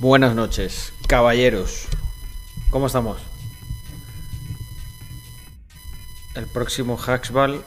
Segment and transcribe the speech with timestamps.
[0.00, 1.86] Buenas noches, caballeros.
[2.70, 3.20] ¿Cómo estamos?
[6.34, 7.62] El próximo Hacksball.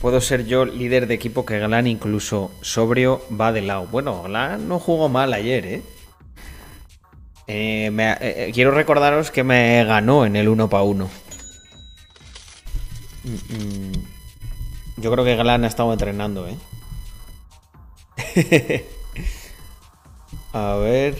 [0.00, 3.86] Puedo ser yo líder de equipo que Glan incluso sobrio va de lado.
[3.86, 5.82] Bueno, Glan no jugó mal ayer, ¿eh?
[7.46, 11.08] Eh, eh, eh, quiero recordaros que me ganó en el 1 para 1.
[14.96, 16.56] Yo creo que Glan ha estado entrenando, ¿eh?
[20.52, 21.16] A ver.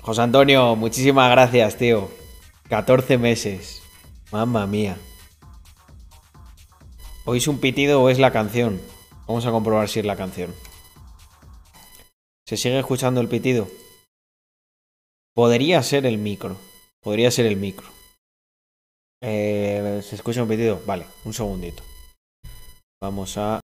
[0.00, 2.08] José Antonio, muchísimas gracias, tío.
[2.68, 3.82] 14 meses.
[4.32, 4.96] Mamma mía.
[7.24, 8.80] ¿Oís un pitido o es la canción?
[9.26, 10.54] Vamos a comprobar si es la canción.
[12.46, 13.68] ¿Se sigue escuchando el pitido?
[15.34, 16.56] Podría ser el micro.
[17.00, 17.88] Podría ser el micro.
[19.20, 20.80] Eh, ¿Se escucha un pitido?
[20.86, 21.82] Vale, un segundito.
[23.02, 23.60] Vamos a...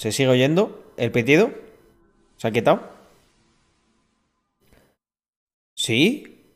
[0.00, 1.50] ¿Se sigue oyendo el pitido?
[2.38, 2.80] ¿Se ha quitado?
[5.76, 6.54] ¿Sí?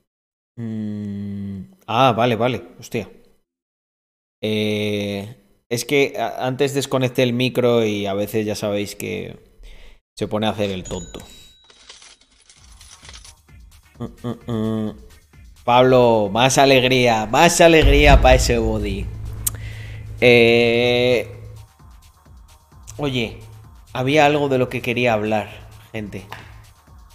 [0.56, 2.62] Mm, Ah, vale, vale.
[2.80, 3.10] Hostia.
[4.40, 5.36] Eh,
[5.68, 9.38] es que antes desconecté el micro y a veces ya sabéis que
[10.16, 11.20] se pone a hacer el tonto.
[15.64, 19.04] Pablo, más alegría, más alegría para ese body.
[20.22, 21.33] Eh,
[22.96, 23.40] Oye,
[23.92, 25.48] había algo de lo que quería hablar,
[25.90, 26.26] gente.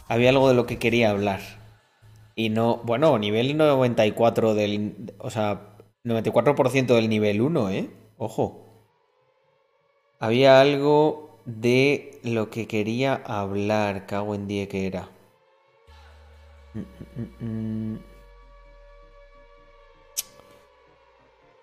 [0.10, 1.40] Había algo de lo que quería hablar.
[2.36, 7.90] Y no, bueno, nivel 94 del, o sea, 94% del nivel 1, ¿eh?
[8.18, 8.66] Ojo.
[10.20, 15.10] Había algo de lo que quería hablar, cago en 10 que era.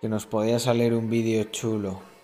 [0.01, 2.16] Que nos podía salir un vídeo chulo.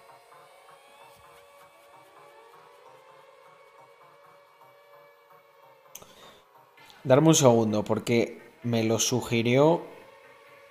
[7.04, 9.82] Darme un segundo, porque me lo sugirió.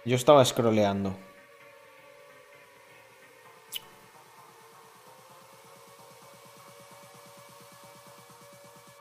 [0.06, 1.14] Yo estaba scrolleando.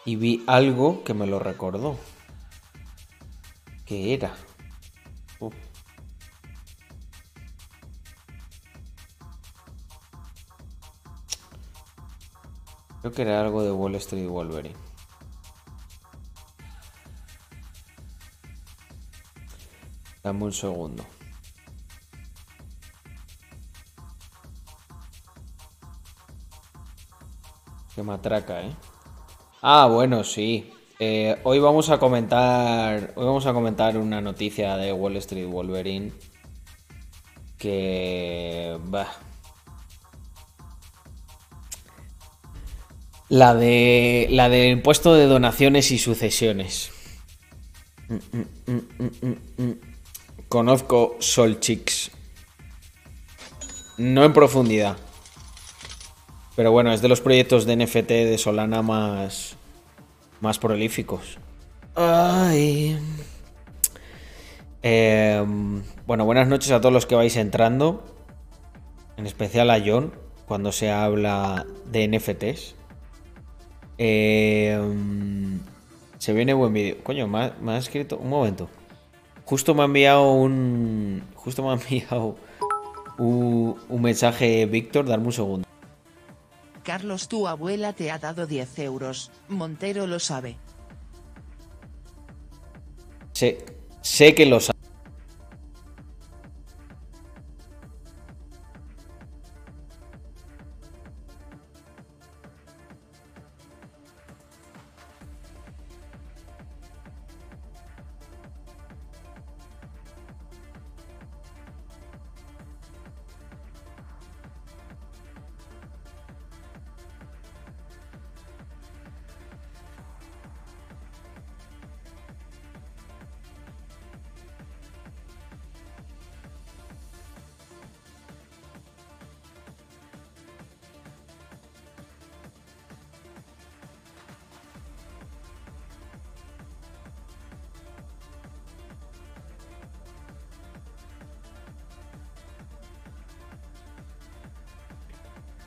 [0.05, 1.97] Y vi algo que me lo recordó.
[3.87, 4.35] ¿Qué era?
[13.01, 14.90] Creo que era algo de Wall Street Wolverine.
[20.23, 21.05] Dame un segundo.
[27.95, 28.71] Qué matraca, ¿eh?
[29.63, 30.73] Ah, bueno, sí.
[30.99, 33.13] Eh, hoy vamos a comentar.
[33.17, 36.13] Hoy vamos a comentar una noticia de Wall Street Wolverine.
[37.59, 38.79] Que.
[38.85, 39.09] Bah.
[43.29, 44.29] La de.
[44.31, 46.91] La del impuesto de donaciones y sucesiones.
[50.51, 52.11] Conozco Solchix.
[53.99, 54.97] No en profundidad.
[56.57, 59.55] Pero bueno, es de los proyectos de NFT de Solana más.
[60.41, 61.39] más prolíficos.
[61.95, 62.99] Ay.
[64.83, 65.41] Eh,
[66.09, 68.05] bueno, buenas noches a todos los que vais entrando.
[69.17, 70.13] En especial a John,
[70.47, 72.75] cuando se habla de NFTs.
[73.99, 74.81] Eh,
[76.19, 76.97] se viene buen vídeo.
[77.05, 78.19] Coño, me ha, me ha escrito.
[78.19, 78.69] Un momento.
[79.45, 81.23] Justo me ha enviado un.
[81.35, 82.37] Justo me ha enviado
[83.19, 85.07] un, un mensaje Víctor.
[85.07, 85.71] Darme un segundo.
[86.83, 90.57] Carlos, tu abuela te ha dado 10 euros, Montero lo sabe.
[93.33, 93.65] Sé,
[94.01, 94.80] sé que lo sabe.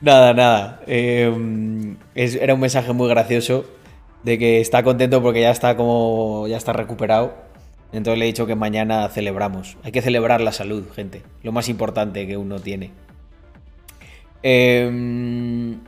[0.04, 0.80] Nada, nada.
[0.86, 3.64] Es- era un mensaje muy gracioso
[4.22, 7.34] de que está contento porque ya está como ya está recuperado.
[7.90, 9.78] Entonces le he dicho que mañana celebramos.
[9.82, 11.22] Hay que celebrar la salud, gente.
[11.42, 12.90] Lo más importante que uno tiene.
[14.42, 15.80] Em,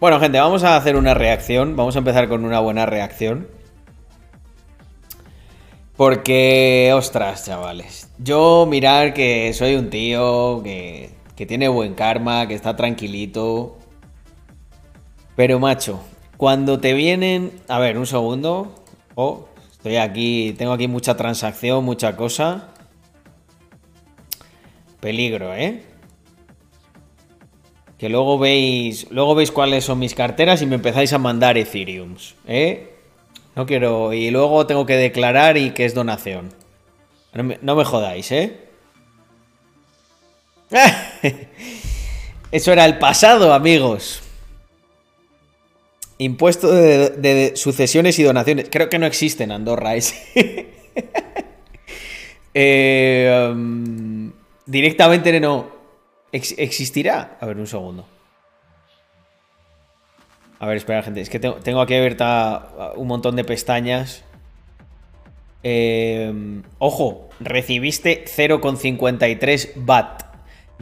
[0.00, 1.76] bueno, gente, vamos a hacer una reacción.
[1.76, 3.46] Vamos a empezar con una buena reacción.
[5.98, 8.10] Porque, ostras, chavales.
[8.18, 13.78] Yo mirar que soy un tío que, que tiene buen karma, que está tranquilito.
[15.36, 16.00] Pero, macho,
[16.36, 17.52] cuando te vienen...
[17.68, 18.74] A ver, un segundo.
[19.14, 19.48] Oh,
[19.84, 22.70] Estoy aquí, tengo aquí mucha transacción, mucha cosa.
[24.98, 25.82] Peligro, ¿eh?
[27.98, 32.34] Que luego veis, luego veis cuáles son mis carteras y me empezáis a mandar Ethereums,
[32.46, 32.94] ¿eh?
[33.54, 36.48] No quiero, y luego tengo que declarar y que es donación.
[37.34, 38.58] No me, no me jodáis, ¿eh?
[42.50, 44.22] Eso era el pasado, amigos.
[46.18, 48.68] Impuesto de, sucesiones y donaciones.
[48.70, 50.72] Creo que no existe en Andorra ese.
[52.56, 54.30] Eh, um,
[54.64, 55.72] directamente no.
[56.30, 57.36] ¿Existirá?
[57.40, 58.06] A ver, un segundo.
[60.60, 61.20] A ver, espera, gente.
[61.20, 64.22] Es que tengo, aquí abierta un montón de pestañas.
[65.64, 66.32] Eh,
[66.78, 70.23] ojo, recibiste 0,53 BAT.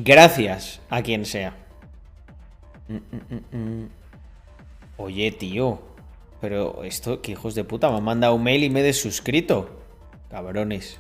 [0.04, 1.54] Gracias a quien sea.
[4.96, 5.80] Oye, tío.
[6.40, 9.80] Pero esto, que hijos de puta, me han mandado un mail y me he desuscrito.
[10.28, 10.98] Cabrones.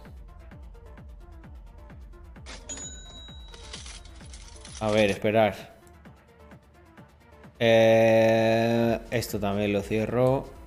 [4.78, 5.80] A ver, esperar.
[7.58, 10.61] Eh, esto también lo cierro.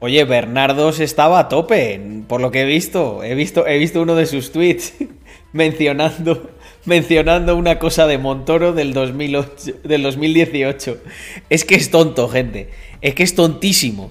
[0.00, 3.22] Oye, Bernardo estaba a tope, por lo que he visto.
[3.24, 4.94] He visto, he visto uno de sus tweets
[5.52, 6.50] mencionando
[6.88, 10.98] mencionando una cosa de Montoro del, 2008, del 2018.
[11.50, 12.70] Es que es tonto, gente.
[13.00, 14.10] Es que es tontísimo.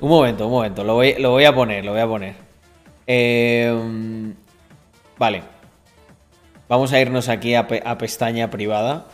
[0.00, 0.84] Un momento, un momento.
[0.84, 2.34] Lo voy, lo voy a poner, lo voy a poner.
[3.06, 4.34] Em,
[5.16, 5.42] vale.
[6.68, 7.66] Vamos a irnos aquí a
[7.98, 9.06] pestaña privada.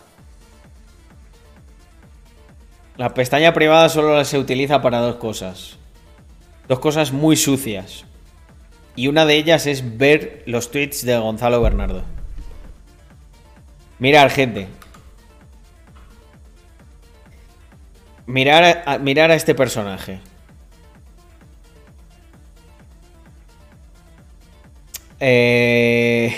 [2.97, 5.79] La pestaña privada solo se utiliza para dos cosas.
[6.69, 8.05] Dos cosas muy sucias.
[8.97, 12.05] Y una de ellas es ver los tweets de Gonzalo Bernardo.
[13.99, 14.69] Mirar, gente.
[18.27, 20.21] Mirar a, mirar a este personaje.
[25.21, 26.35] Eh...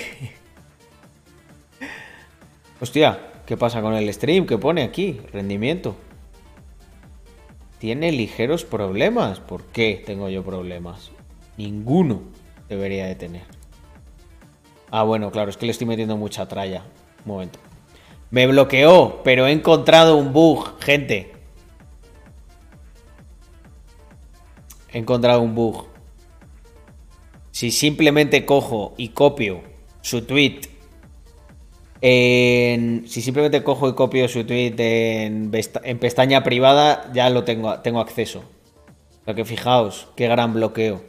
[2.81, 4.47] Hostia, ¿qué pasa con el stream?
[4.47, 5.21] ¿Qué pone aquí?
[5.33, 5.97] Rendimiento.
[7.79, 9.41] Tiene ligeros problemas.
[9.41, 11.11] ¿Por qué tengo yo problemas?
[11.57, 12.23] Ninguno
[12.69, 13.45] debería de tener.
[14.91, 16.85] Ah, bueno, claro, es que le estoy metiendo mucha tralla.
[17.25, 17.59] Un momento.
[18.31, 21.33] Me bloqueó, pero he encontrado un bug, gente.
[24.93, 25.87] He encontrado un bug.
[27.51, 29.63] Si simplemente cojo y copio
[30.01, 30.76] su tweet
[32.01, 35.51] si simplemente cojo y copio su tweet en,
[35.83, 38.45] en pestaña privada, ya lo tengo, tengo acceso.
[39.27, 41.03] Lo que fijaos, qué gran bloqueo.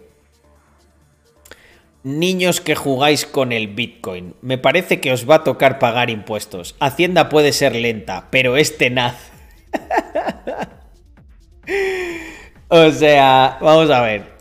[2.03, 6.75] Niños que jugáis con el Bitcoin, me parece que os va a tocar pagar impuestos.
[6.79, 9.31] Hacienda puede ser lenta, pero es tenaz.
[12.69, 14.36] o sea, vamos a ver.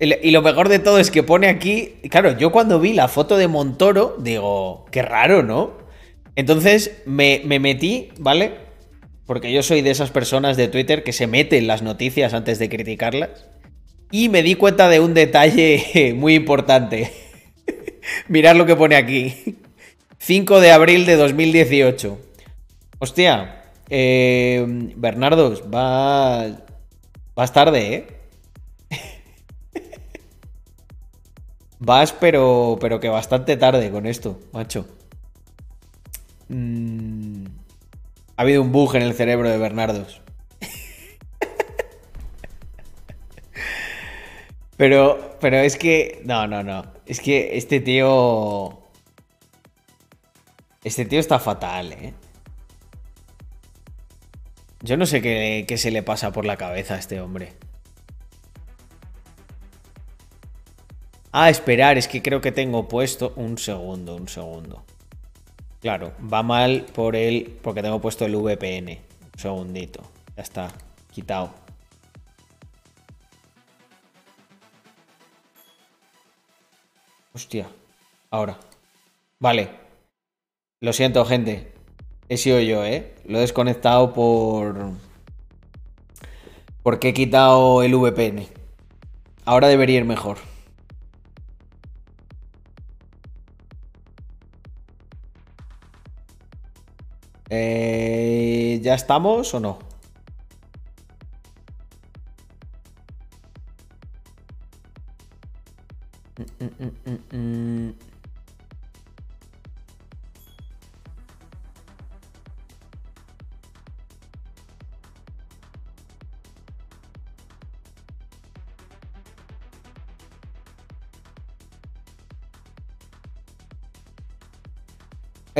[0.00, 3.36] Y lo mejor de todo es que pone aquí, claro, yo cuando vi la foto
[3.36, 5.72] de Montoro, digo, qué raro, ¿no?
[6.36, 8.52] Entonces me, me metí, ¿vale?
[9.26, 12.70] Porque yo soy de esas personas de Twitter que se meten las noticias antes de
[12.70, 13.46] criticarlas.
[14.10, 17.12] Y me di cuenta de un detalle muy importante.
[18.28, 19.34] Mirad lo que pone aquí.
[20.16, 22.18] 5 de abril de 2018.
[22.98, 24.64] Hostia, eh,
[24.96, 26.54] Bernardo, vas,
[27.34, 28.19] vas tarde, ¿eh?
[31.80, 34.86] Vas, pero, pero que bastante tarde con esto, macho.
[36.48, 37.46] Mm,
[38.36, 40.20] ha habido un bug en el cerebro de Bernardos.
[44.76, 46.22] Pero, pero es que.
[46.24, 46.82] No, no, no.
[47.04, 48.80] Es que este tío.
[50.82, 52.14] Este tío está fatal, ¿eh?
[54.82, 57.52] Yo no sé qué, qué se le pasa por la cabeza a este hombre.
[61.32, 63.32] Ah, esperar, es que creo que tengo puesto.
[63.36, 64.82] Un segundo, un segundo.
[65.80, 68.98] Claro, va mal por él porque tengo puesto el VPN.
[69.34, 70.02] Un segundito.
[70.36, 70.72] Ya está,
[71.12, 71.54] quitado.
[77.32, 77.68] Hostia.
[78.30, 78.58] Ahora.
[79.38, 79.70] Vale.
[80.80, 81.72] Lo siento, gente.
[82.28, 83.14] He sido yo, ¿eh?
[83.24, 84.92] Lo he desconectado por...
[86.82, 88.46] Porque he quitado el VPN.
[89.44, 90.49] Ahora debería ir mejor.
[97.50, 99.78] Eh, ¿Ya estamos o no?
[106.38, 107.94] Mm, mm, mm,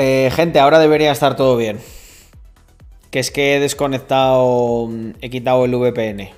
[0.03, 1.79] Eh, gente, ahora debería estar todo bien.
[3.11, 4.89] Que es que he desconectado,
[5.21, 6.31] he quitado el VPN.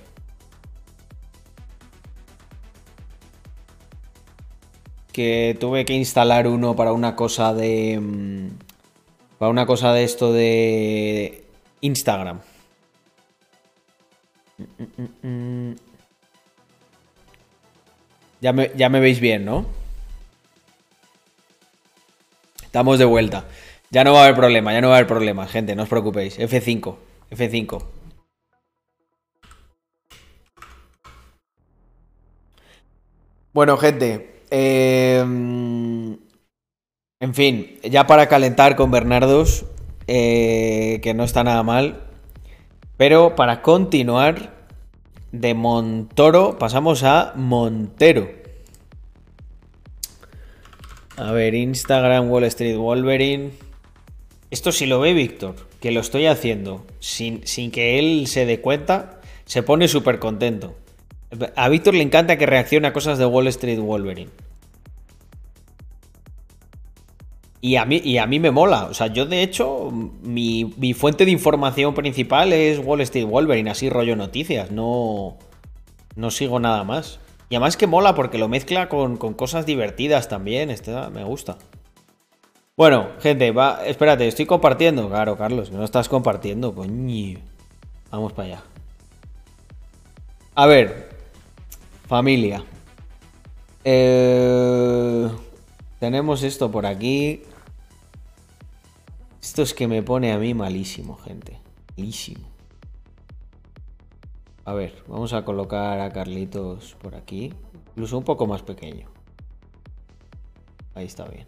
[5.13, 8.01] Que tuve que instalar uno para una cosa de...
[8.01, 8.49] Mm,
[9.39, 11.45] para una cosa de esto de
[11.83, 12.41] Instagram.
[18.41, 19.82] Ya me, ya me veis bien, ¿no?
[22.73, 23.45] Estamos de vuelta.
[23.91, 25.91] Ya no va a haber problema, ya no va a haber problema, gente, no os
[25.91, 26.39] preocupéis.
[26.39, 26.97] F5,
[27.31, 27.85] F5.
[33.53, 34.41] Bueno, gente.
[34.49, 36.17] Em,
[37.21, 39.67] en fin, ya para calentar con Bernardos,
[40.07, 42.05] eh, que no está nada mal.
[42.97, 44.65] Pero para continuar,
[45.31, 48.42] de Montoro pasamos a Montero.
[51.17, 53.51] A ver, Instagram, Wall Street Wolverine.
[54.51, 58.61] Esto si lo ve Víctor, que lo estoy haciendo sin, sin que él se dé
[58.61, 60.75] cuenta, se pone súper contento.
[61.57, 64.31] A Víctor le encanta que reaccione a cosas de Wall Street Wolverine.
[67.65, 68.87] Y a, mí, y a mí me mola.
[68.87, 73.71] O sea, yo de hecho, mi, mi, fuente de información principal es Wall Street Wolverine,
[73.71, 74.73] así rollo noticias.
[74.73, 75.39] No,
[76.17, 77.21] no sigo nada más.
[77.53, 80.71] Y además que mola porque lo mezcla con, cosas divertidas también.
[80.71, 81.59] Este, me gusta.
[82.79, 83.85] Bueno, gente, va.
[83.85, 85.07] Espérate, estoy compartiendo.
[85.11, 87.41] Claro, Carlos, no estás compartiendo, coño.
[88.11, 88.63] Vamos para allá.
[90.55, 91.11] A ver.
[92.09, 92.65] Familia.
[93.85, 95.29] Eh,
[96.01, 97.43] tenemos esto por aquí.
[99.43, 101.59] Esto es que me pone a mí malísimo, gente.
[101.99, 102.52] Malísimo.
[104.65, 107.53] A ver, vamos a colocar a Carlitos por aquí.
[107.91, 109.09] Incluso un poco más pequeño.
[110.95, 111.47] Ahí está bien.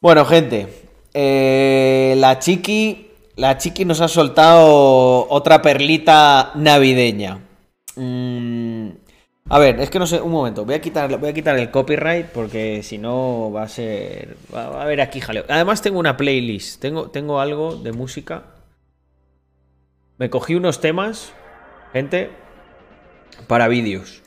[0.00, 0.88] Bueno, gente.
[1.12, 3.10] Eh, la chiqui.
[3.36, 7.40] La chiqui nos ha soltado otra perlita navideña.
[7.96, 8.90] Mm,
[9.50, 11.70] a ver, es que no sé, un momento, voy a quitar, voy a quitar el
[11.70, 14.36] copyright porque si no va a ser.
[14.54, 15.44] Va a haber aquí jaleo.
[15.48, 18.53] Además, tengo una playlist, tengo, tengo algo de música
[20.18, 21.32] me cogí unos temas,
[21.92, 22.30] gente,
[23.48, 24.22] para vídeos.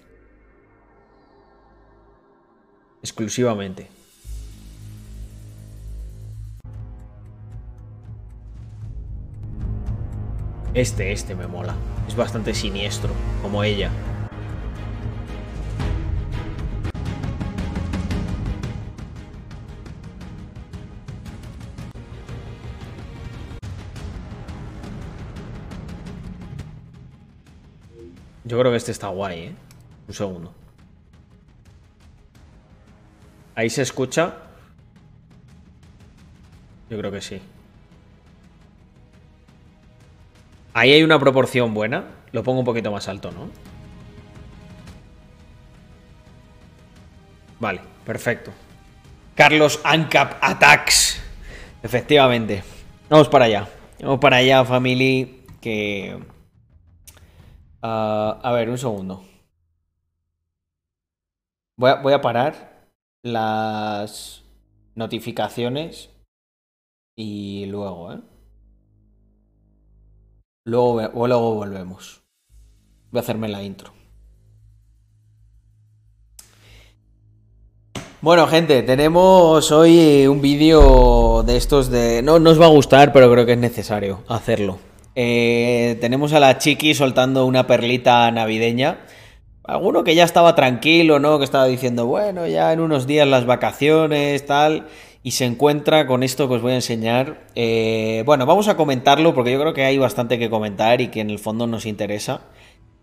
[3.02, 3.89] Exclusivamente.
[10.73, 11.76] Este, este me mola.
[12.08, 13.10] Es bastante siniestro,
[13.41, 13.89] como ella.
[28.48, 29.56] Yo creo que este está guay, ¿eh?
[30.08, 30.54] Un segundo.
[33.56, 34.36] Ahí se escucha.
[36.90, 37.42] Yo creo que sí.
[40.74, 42.06] Ahí hay una proporción buena.
[42.32, 43.50] Lo pongo un poquito más alto, ¿no?
[47.60, 48.54] Vale, perfecto.
[49.36, 51.22] Carlos Ancap Attacks.
[51.84, 52.64] Efectivamente.
[53.10, 53.68] Vamos para allá.
[54.00, 55.44] Vamos para allá, family.
[55.60, 56.18] Que
[57.82, 59.24] Ah, a ver, un segundo.
[61.78, 62.90] Voy a, voy a parar
[63.24, 64.44] las
[64.96, 66.10] notificaciones
[67.16, 68.22] y luego, ¿eh?
[70.66, 72.24] Luego, luego volvemos.
[73.12, 73.94] Voy a hacerme la intro.
[78.20, 82.22] Bueno, gente, tenemos hoy un vídeo de estos de...
[82.24, 84.80] No, no os va a gustar, pero creo que es necesario hacerlo.
[85.20, 89.00] Eh, tenemos a la Chiqui soltando una perlita navideña.
[89.64, 91.40] Alguno que ya estaba tranquilo, ¿no?
[91.40, 94.86] Que estaba diciendo, bueno, ya en unos días las vacaciones, tal.
[95.24, 97.48] Y se encuentra con esto que os voy a enseñar.
[97.56, 101.22] Eh, bueno, vamos a comentarlo porque yo creo que hay bastante que comentar y que
[101.22, 102.42] en el fondo nos interesa.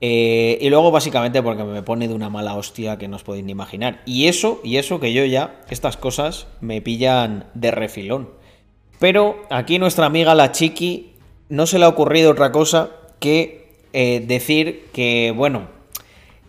[0.00, 3.44] Eh, y luego básicamente porque me pone de una mala hostia que no os podéis
[3.44, 4.03] ni imaginar.
[4.07, 8.31] Y eso, y eso que yo ya, estas cosas me pillan de refilón.
[9.00, 11.13] Pero aquí nuestra amiga la Chiqui
[11.48, 15.68] no se le ha ocurrido otra cosa que eh, decir que, bueno,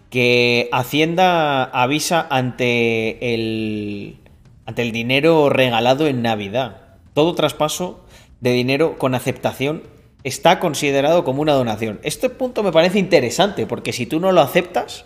[0.09, 4.17] que Hacienda avisa ante el,
[4.65, 6.81] ante el dinero regalado en Navidad.
[7.13, 8.05] Todo traspaso
[8.39, 9.83] de dinero con aceptación
[10.23, 11.99] está considerado como una donación.
[12.03, 15.05] Este punto me parece interesante porque si tú no lo aceptas,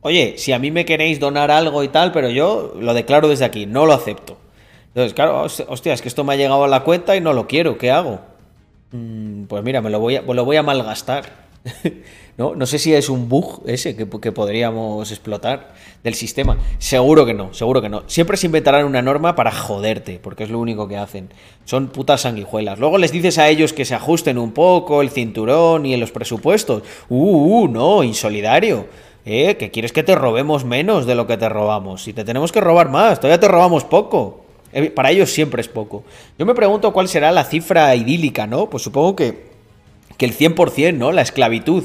[0.00, 3.44] oye, si a mí me queréis donar algo y tal, pero yo lo declaro desde
[3.44, 4.38] aquí, no lo acepto.
[4.88, 7.46] Entonces, claro, hostia, es que esto me ha llegado a la cuenta y no lo
[7.46, 8.20] quiero, ¿qué hago?
[8.92, 11.44] Mm, pues mira, me lo voy a, lo voy a malgastar.
[12.36, 12.56] ¿No?
[12.56, 16.58] no sé si es un bug ese que, podríamos explotar del sistema.
[16.78, 18.02] Seguro que no, seguro que no.
[18.08, 21.30] Siempre se inventarán una norma para joderte, porque es lo único que hacen.
[21.64, 22.80] Son putas sanguijuelas.
[22.80, 26.10] Luego les dices a ellos que se ajusten un poco el cinturón y en los
[26.10, 26.82] presupuestos.
[27.08, 28.88] Uh, uh no, insolidario.
[29.24, 29.56] ¿Eh?
[29.56, 32.02] Que quieres que te robemos menos de lo que te robamos.
[32.02, 34.43] Si te tenemos que robar más, todavía te robamos poco.
[34.74, 36.04] Eh, para ellos siempre es poco.
[36.38, 38.68] Yo me pregunto cuál será la cifra idílica, ¿no?
[38.68, 39.46] Pues supongo que,
[40.18, 41.12] que el 100%, ¿no?
[41.12, 41.84] La esclavitud.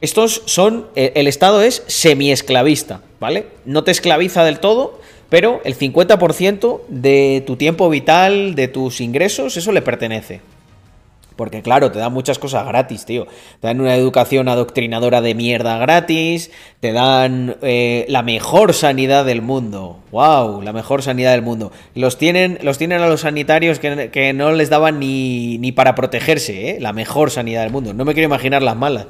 [0.00, 3.46] Estos son, eh, el Estado es semi-esclavista, ¿vale?
[3.66, 4.98] No te esclaviza del todo,
[5.28, 10.40] pero el 50% de tu tiempo vital, de tus ingresos, eso le pertenece.
[11.36, 13.26] Porque claro, te dan muchas cosas gratis, tío.
[13.60, 19.42] Te dan una educación adoctrinadora de mierda gratis, te dan eh, la mejor sanidad del
[19.42, 19.98] mundo.
[20.12, 20.62] ¡Wow!
[20.62, 21.72] La mejor sanidad del mundo.
[21.94, 26.70] Los tienen, los tienen a los sanitarios que, no les daban ni, ni para protegerse,
[26.70, 26.80] ¿eh?
[26.80, 27.94] La mejor sanidad del mundo.
[27.94, 29.06] No me quiero imaginar las malas.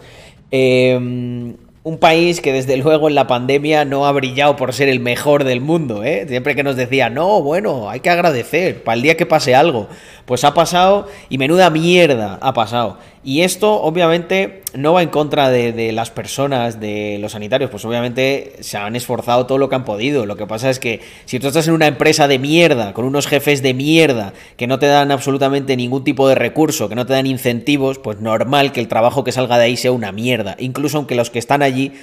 [0.51, 1.55] Eh,
[1.87, 5.45] un país que desde luego en la pandemia no ha brillado por ser el mejor
[5.45, 6.27] del mundo, ¿eh?
[6.27, 9.87] Siempre que nos decía, no, bueno, hay que agradecer para el día que pase algo.
[10.25, 12.99] Pues ha pasado y menuda mierda ha pasado.
[13.27, 18.53] Y esto obviamente no va en contra de, las personas, de los sanitarios, pues obviamente
[18.61, 20.27] se han esforzado todo lo que han podido.
[20.27, 23.27] Lo que pasa es que si tú estás en una empresa de mierda, con unos
[23.27, 27.15] jefes de mierda, que no te dan absolutamente ningún tipo de recurso, que no te
[27.15, 30.55] dan incentivos, pues normal que el trabajo que salga de ahí sea una mierda.
[30.61, 31.95] Incluso aunque los que están allí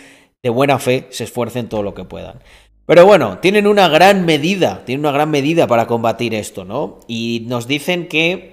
[0.43, 2.41] de buena fe se esfuercen todo lo que puedan.
[2.85, 6.99] Pero bueno, tienen una gran medida, tienen una gran medida para combatir esto, ¿no?
[7.07, 8.52] Y nos dicen que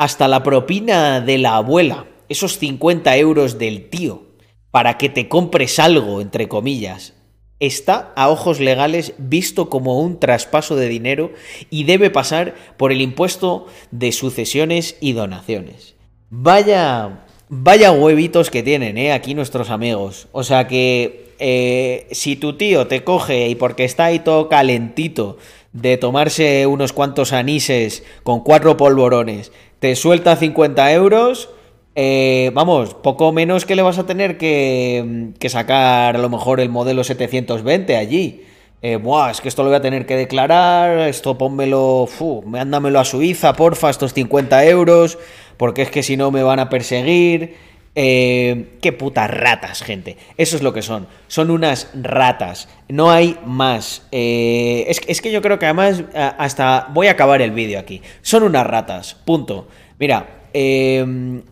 [0.00, 4.22] hasta la propina de la abuela, esos 50 euros del tío,
[4.70, 7.12] para que te compres algo, entre comillas,
[7.58, 11.32] está a ojos legales visto como un traspaso de dinero
[11.68, 15.96] y debe pasar por el impuesto de sucesiones y donaciones.
[16.30, 19.12] Vaya, vaya huevitos que tienen, ¿eh?
[19.12, 20.28] Aquí nuestros amigos.
[20.32, 25.36] O sea que eh, si tu tío te coge y porque está ahí todo calentito
[25.72, 31.48] de tomarse unos cuantos anises con cuatro polvorones, te suelta 50 euros,
[31.94, 36.68] eh, vamos, poco menos que le vas a tener que, sacar a lo mejor el
[36.68, 38.44] modelo 720 allí.
[38.82, 43.00] Eh, buah, es que esto lo voy a tener que declarar, esto pónmelo, fu, mándamelo
[43.00, 45.18] a Suiza, porfa, estos 50 euros,
[45.56, 47.56] porque es que si no me van a perseguir.
[47.96, 50.16] Eh, qué putas ratas, gente.
[50.36, 51.08] Eso es lo que son.
[51.26, 52.68] Son unas ratas.
[52.88, 54.06] No hay más.
[54.12, 58.00] Eh, es, que yo creo que además hasta voy a acabar el vídeo aquí.
[58.22, 59.16] Son unas ratas.
[59.24, 59.66] Punto.
[59.98, 61.42] Mira, eh,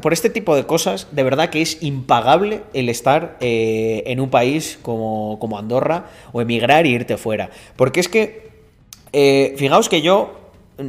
[0.00, 4.78] por este tipo de cosas, de verdad que es impagable el estar en un país
[4.82, 7.50] como, como, Andorra o emigrar y irte fuera.
[7.76, 8.50] Porque es que,
[9.56, 10.43] fijaos que yo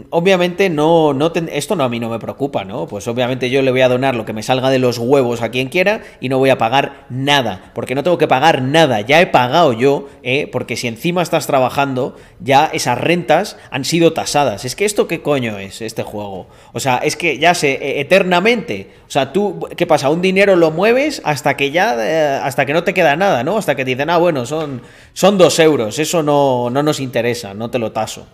[0.10, 2.88] Obviamente no, no esto no a mí no me preocupa, ¿no?
[2.88, 5.50] Pues obviamente yo le voy a donar lo que me salga de los huevos a
[5.50, 9.21] quien quiera y no voy a pagar nada, porque no tengo que pagar nada, ya
[9.21, 10.50] he pagado yo, ¿eh?
[10.52, 14.65] porque si encima estás trabajando, ya esas rentas han sido tasadas.
[14.65, 16.48] Es que esto qué coño es este juego.
[16.74, 20.10] O sea, es que ya sé, e, eternamente, o sea, tú, ¿qué pasa?
[20.10, 23.60] Un dinero lo mueves hasta que ya, eh, hasta que no te queda nada, ¿no?
[23.60, 24.82] Hasta que te dicen, ah, bueno, son,
[25.13, 28.26] son dos euros, eso no, no nos interesa, no te lo taso.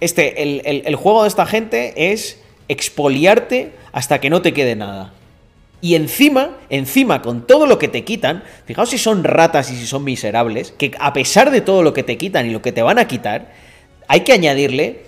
[0.00, 5.12] Este, el, juego de esta gente es expoliarte hasta que no te quede nada.
[5.80, 9.86] Y encima, encima, con todo lo que te quitan, fijaos si son ratas y si
[9.86, 12.82] son miserables, que a pesar de todo lo que te quitan y lo que te
[12.82, 13.52] van a quitar,
[14.08, 15.02] hay que añadirle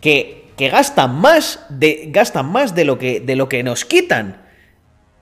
[0.00, 4.42] que, que gastan más de, gastan más de lo, que, de lo que nos quitan.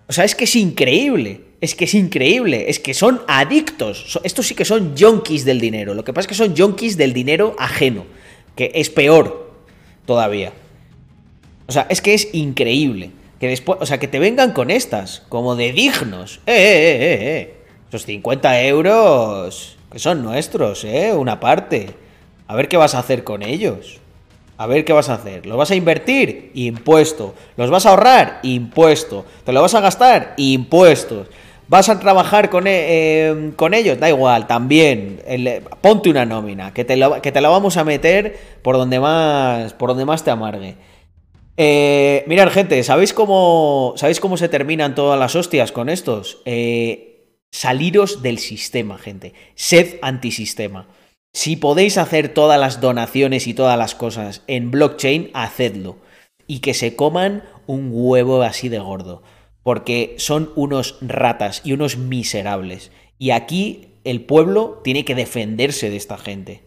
[0.09, 1.43] O sea, es que es increíble.
[1.61, 2.69] Es que es increíble.
[2.69, 4.19] Es que son adictos.
[4.25, 5.95] Estos sí que son junkies del dinero.
[5.95, 8.05] Lo que pasa es que son junkies del dinero ajeno
[8.55, 9.53] que es peor
[10.07, 10.53] todavía.
[11.67, 13.11] O sea, es que es increíble.
[13.41, 16.41] Que después, o sea, que te vengan con estas, como de dignos.
[16.47, 17.55] Eh, eh, eh, eh, eh.
[17.89, 21.91] Esos 50 euros que son nuestros, eh, una parte.
[22.47, 23.99] A ver qué vas a hacer con ellos.
[24.57, 25.45] A ver qué vas a hacer.
[25.45, 26.51] ¿Los vas a invertir?
[26.55, 27.35] Impuesto.
[27.57, 28.41] ¿Los vas a ahorrar?
[28.43, 29.27] Impuesto.
[29.45, 30.35] ¿Te lo vas a gastar?
[30.39, 31.29] Impuestos.
[31.73, 33.99] ¿Vas a trabajar con, e, em, con ellos?
[33.99, 35.23] Da igual, también.
[35.81, 39.73] ponte una nómina, que te, la, que te la vamos a meter por donde más,
[39.73, 40.77] por donde más te amargue.
[41.57, 46.43] Eh, mirad, gente, ¿sabéis cómo, ¿sabéis cómo se terminan todas las hostias con estos?
[46.45, 49.33] Eh, Saliros del sistema, gente.
[49.55, 50.89] Sed antisistema.
[51.33, 55.97] Si podéis hacer todas las donaciones y todas las cosas en blockchain, hacedlo.
[56.47, 59.23] Y que se coman un huevo así de gordo.
[59.63, 62.91] Porque son unos ratas y unos miserables.
[63.19, 66.63] Y aquí el pueblo tiene que defenderse de esta gente.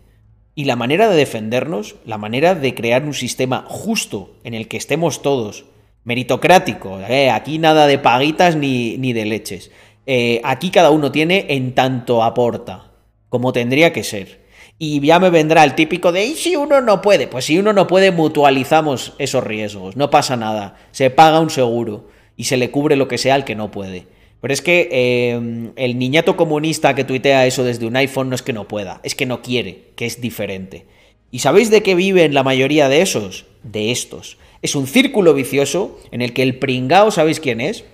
[0.56, 4.78] Y la manera de defendernos, la manera de crear un sistema justo en el que
[4.78, 5.66] estemos todos,
[6.06, 9.72] meritocrático, eh, aquí nada de paguitas ni, ni de leches.
[10.06, 12.92] Eh, aquí cada uno tiene en tanto aporta,
[13.28, 14.46] como tendría que ser.
[14.78, 17.28] Y ya me vendrá el típico de, ¿y si uno no puede?
[17.28, 22.08] Pues si uno no puede, mutualizamos esos riesgos, no pasa nada, se paga un seguro
[22.38, 24.08] y se le cubre lo que sea al que no puede.
[24.42, 28.42] Pero es que eh, el niñato comunista que tuitea eso desde un iPhone no es
[28.42, 30.86] que no pueda, es que no quiere, que es diferente.
[31.32, 33.46] ¿Y sabéis de qué viven la mayoría de esos?
[33.64, 34.38] De estos.
[34.62, 37.86] Es un círculo vicioso en el que el pringao, ¿sabéis quién es?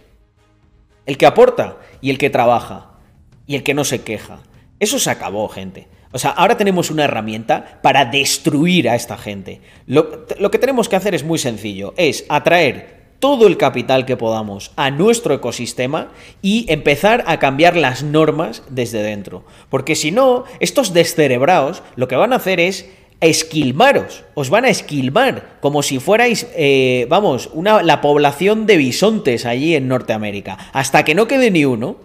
[1.06, 3.00] El que aporta y el que trabaja
[3.48, 4.44] y el que no se queja.
[4.80, 5.88] Eso se acabó, gente.
[6.12, 9.62] O sea, ahora tenemos una herramienta para destruir a esta gente.
[9.86, 14.18] Lo, lo que tenemos que hacer es muy sencillo, es atraer todo el capital que
[14.18, 16.10] podamos a nuestro ecosistema
[16.42, 19.46] y empezar a cambiar las normas desde dentro.
[19.70, 22.90] Porque si no, estos descerebrados lo que van a hacer es
[23.22, 29.46] esquilmaros, os van a esquilmar, como si fuerais, eh, vamos, una, la población de bisontes
[29.46, 30.58] allí en Norteamérica.
[30.74, 31.98] Hasta que no quede ni uno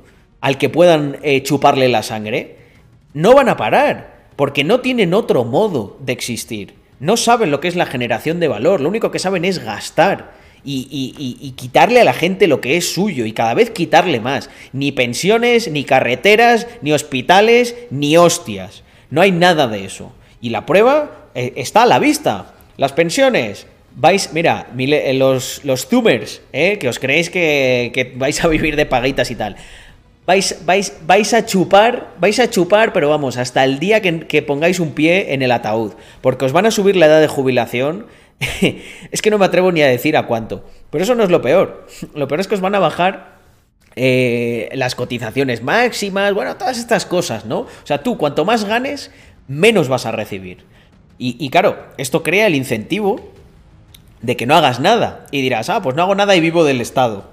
[0.42, 2.58] al que puedan eh, chuparle la sangre,
[3.14, 6.74] no van a parar, porque no tienen otro modo de existir.
[7.00, 10.35] No saben lo que es la generación de valor, lo único que saben es gastar
[10.66, 14.50] y, quitarle a la gente lo que es suyo y cada vez quitarle más.
[14.72, 18.82] Ni pensiones, ni carreteras, ni hospitales, ni hostias.
[19.10, 20.12] No hay nada de eso.
[20.40, 22.54] Y la prueba eh, está a la vista.
[22.76, 23.66] Las pensiones.
[23.98, 28.84] Vais, mira, eh, los, los zoomers, eh, que os creéis que, vais a vivir de
[28.84, 29.56] paguitas y tal.
[30.26, 34.42] Vais, vais, vais, a chupar, vais a chupar, pero vamos, hasta el día que, que
[34.42, 35.92] pongáis un pie en el ataúd.
[36.20, 38.06] Porque os van a subir la edad de jubilación
[39.10, 40.64] es que no me atrevo ni a decir a cuánto.
[40.90, 41.86] Pero eso no es lo peor.
[42.14, 43.36] Lo peor es que os van a bajar
[43.96, 47.60] eh, las cotizaciones máximas, bueno, todas estas cosas, ¿no?
[47.60, 49.10] O sea, tú cuanto más ganes,
[49.48, 50.64] menos vas a recibir.
[51.18, 53.32] Y, y, claro, esto crea el incentivo
[54.20, 55.26] de que no hagas nada.
[55.30, 57.30] Y dirás, ah, pues no hago nada y vivo del Estado.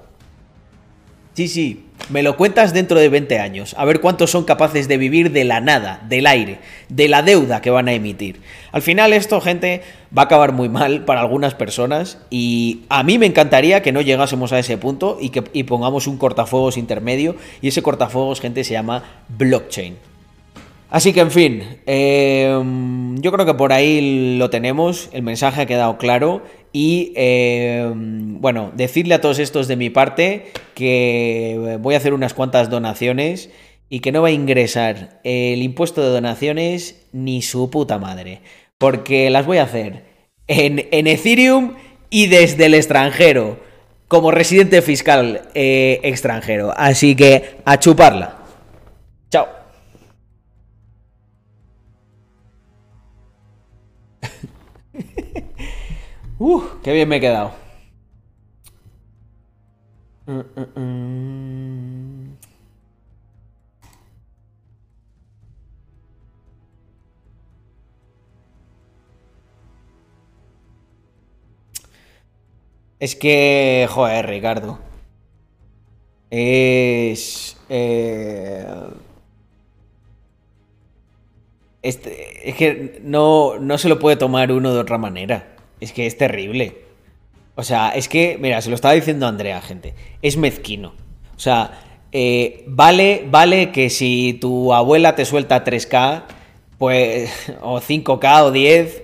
[1.33, 4.97] Sí, sí, me lo cuentas dentro de 20 años, a ver cuántos son capaces de
[4.97, 8.41] vivir de la nada, del aire, de la deuda que van a emitir.
[8.71, 9.81] Al final esto, gente,
[10.15, 14.01] va a acabar muy mal para algunas personas y a mí me encantaría que no
[14.01, 18.73] llegásemos a ese punto y que pongamos un cortafuegos intermedio y ese cortafuegos, gente, se
[18.73, 19.95] llama blockchain.
[20.93, 25.65] Así que, en fin, em, yo creo que por ahí lo tenemos, el mensaje ha
[25.65, 31.97] quedado claro y, em, bueno, decirle a todos estos de mi parte que voy a
[31.97, 33.51] hacer unas cuantas donaciones
[33.89, 38.41] y que no va a ingresar el impuesto de donaciones ni su puta madre,
[38.79, 40.03] porque las voy a hacer
[40.47, 41.75] en, en Ethereum
[42.09, 43.59] y desde el extranjero,
[44.07, 46.73] como residente fiscal eh, extranjero.
[46.75, 48.42] Así que a chuparla.
[56.45, 57.53] Uh, qué bien me he quedado.
[72.99, 74.79] Es que, joder, Ricardo.
[76.29, 77.56] Es...
[77.69, 78.65] Eh,
[81.81, 85.52] este, es que no, no se lo puede tomar uno de otra manera.
[85.84, 86.77] Es que es terrible.
[87.56, 89.94] O sea, es que, mira, se lo estaba diciendo Andrea, gente.
[90.21, 90.94] Es mezquino.
[91.36, 91.71] O sea,
[92.13, 96.23] eh, vale, vale que si tu abuela te suelta 3K,
[96.77, 97.29] pues,
[97.62, 99.04] o 5K o 10,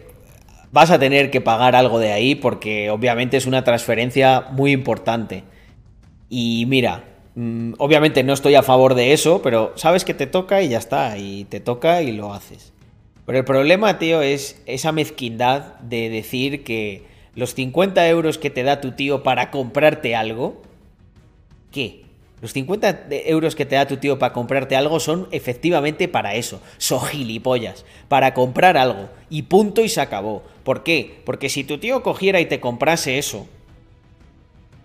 [0.72, 5.44] vas a tener que pagar algo de ahí porque obviamente es una transferencia muy importante.
[6.30, 7.04] Y mira,
[7.36, 10.78] mm, obviamente no estoy a favor de eso, pero sabes que te toca y ya
[10.78, 12.72] está, y te toca y lo haces.
[13.30, 17.04] Pero el problema, tío, es esa mezquindad de decir que
[17.36, 20.64] los 50 euros que te da tu tío para comprarte algo,
[21.72, 22.06] ¿qué?
[22.42, 26.60] Los 50 euros que te da tu tío para comprarte algo son efectivamente para eso.
[26.80, 27.86] Son gilipollas.
[28.08, 29.12] Para comprar algo.
[29.30, 30.42] Y punto y se acabó.
[30.64, 31.22] ¿Por qué?
[31.24, 33.46] Porque si tu tío cogiera y te comprase eso,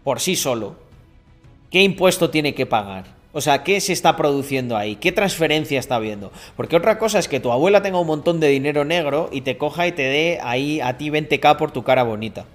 [0.02, 0.76] por sí solo,
[1.70, 3.06] ¿qué impuesto tiene que pagar?
[3.34, 4.96] O sea, ¿qué se está produciendo ahí?
[4.96, 6.32] ¿Qué transferencia está habiendo?
[6.56, 9.58] Porque otra cosa es que tu abuela tenga un montón de dinero negro y te
[9.58, 12.46] coja y te dé ahí a ti 20k por tu cara bonita.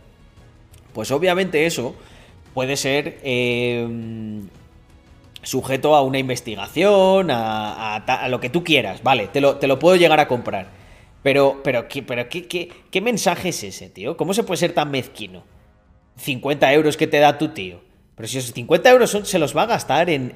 [0.94, 1.94] Pues obviamente eso
[2.54, 3.20] puede ser...
[3.24, 3.88] Eh,
[5.42, 10.28] sujeto a una investigación, a, lo que tú quieras, vale, te lo, puedo llegar a
[10.28, 10.68] comprar.
[11.24, 14.16] Pero, pero, ¿qué, pero ¿qué, qué, mensaje es ese, tío?
[14.16, 15.44] ¿Cómo se puede ser tan mezquino?
[16.18, 17.82] 50 euros que te da tu tío.
[18.20, 20.34] Pero si esos 50 euros se los va a gastar en,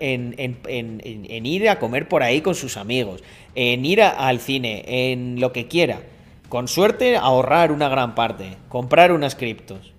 [1.43, 3.21] ir a comer por ahí con sus amigos,
[3.55, 5.99] en ir al cine, en lo que quiera.
[6.47, 9.91] Con suerte, ahorrar una gran parte, comprar unas criptos.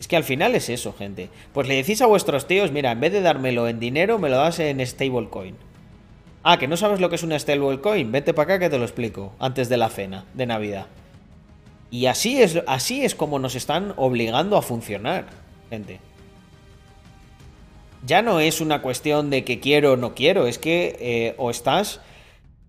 [0.00, 1.30] Es que al final es eso, gente.
[1.52, 4.38] Pues le decís a vuestros tíos, mira, en vez de dármelo en dinero, me lo
[4.38, 5.54] das en stablecoin.
[6.42, 8.10] Ah, que no sabes lo que es una stablecoin.
[8.10, 9.32] Vete para acá que te lo explico.
[9.38, 10.86] Antes de la cena de Navidad.
[11.88, 15.26] Y así es, así es como nos están obligando a funcionar,
[15.70, 16.00] gente.
[18.04, 20.46] Ya no es una cuestión de que quiero o no quiero.
[20.46, 22.00] Es que eh, o estás.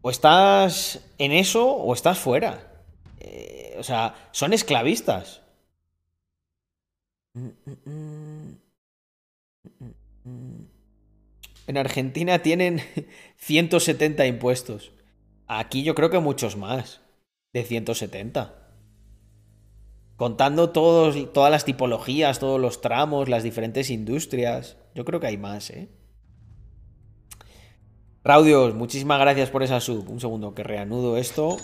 [0.01, 2.83] O estás en eso o estás fuera.
[3.19, 5.41] Eh, o sea, son esclavistas.
[11.67, 12.81] En Argentina tienen
[13.37, 14.91] 170 impuestos.
[15.47, 17.01] Aquí yo creo que muchos más.
[17.53, 18.62] De 170.
[20.23, 24.77] Contando todos, todas las tipologías, todos los tramos, las diferentes industrias.
[24.95, 25.89] Yo creo que hay más, ¿eh?
[28.23, 30.09] Raudios, muchísimas gracias por esa sub.
[30.09, 31.57] Un segundo que reanudo esto.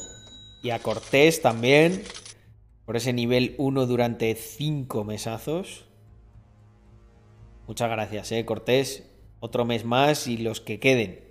[0.62, 2.04] Y a Cortés también
[2.84, 5.86] por ese nivel 1 durante 5 mesazos.
[7.66, 9.10] Muchas gracias, eh, Cortés.
[9.40, 11.24] Otro mes más y los que queden.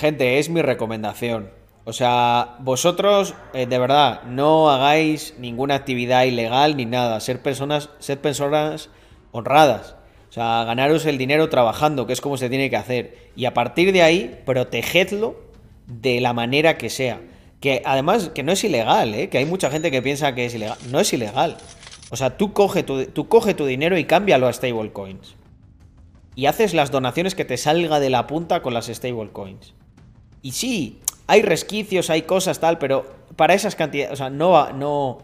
[0.00, 1.50] Gente, es mi recomendación.
[1.84, 7.20] O sea, vosotros, eh, de verdad, no hagáis ninguna actividad ilegal ni nada.
[7.20, 8.88] Ser personas, ser personas
[9.30, 9.96] honradas.
[10.30, 13.30] O sea, ganaros el dinero trabajando, que es como se tiene que hacer.
[13.36, 15.38] Y a partir de ahí, protegedlo
[15.86, 17.20] de la manera que sea.
[17.60, 19.28] Que además, que no es ilegal, ¿eh?
[19.28, 20.78] que hay mucha gente que piensa que es ilegal.
[20.90, 21.58] No es ilegal.
[22.10, 25.36] O sea, tú coge tu, tú coge tu dinero y cámbialo a stablecoins.
[26.36, 29.74] Y haces las donaciones que te salga de la punta con las stablecoins.
[30.42, 35.18] Y sí, hay resquicios, hay cosas tal, pero para esas cantidades, o sea, no, no,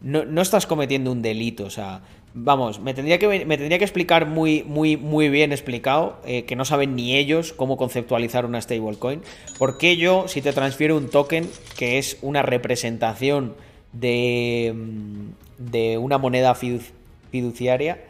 [0.00, 1.64] no, no estás cometiendo un delito.
[1.64, 2.02] O sea,
[2.32, 6.54] Vamos, me tendría que, me tendría que explicar muy, muy, muy bien explicado, eh, que
[6.54, 9.20] no saben ni ellos cómo conceptualizar una stablecoin.
[9.58, 13.54] ¿Por qué yo, si te transfiero un token, que es una representación
[13.92, 18.04] de, mm, de una moneda fiduciaria,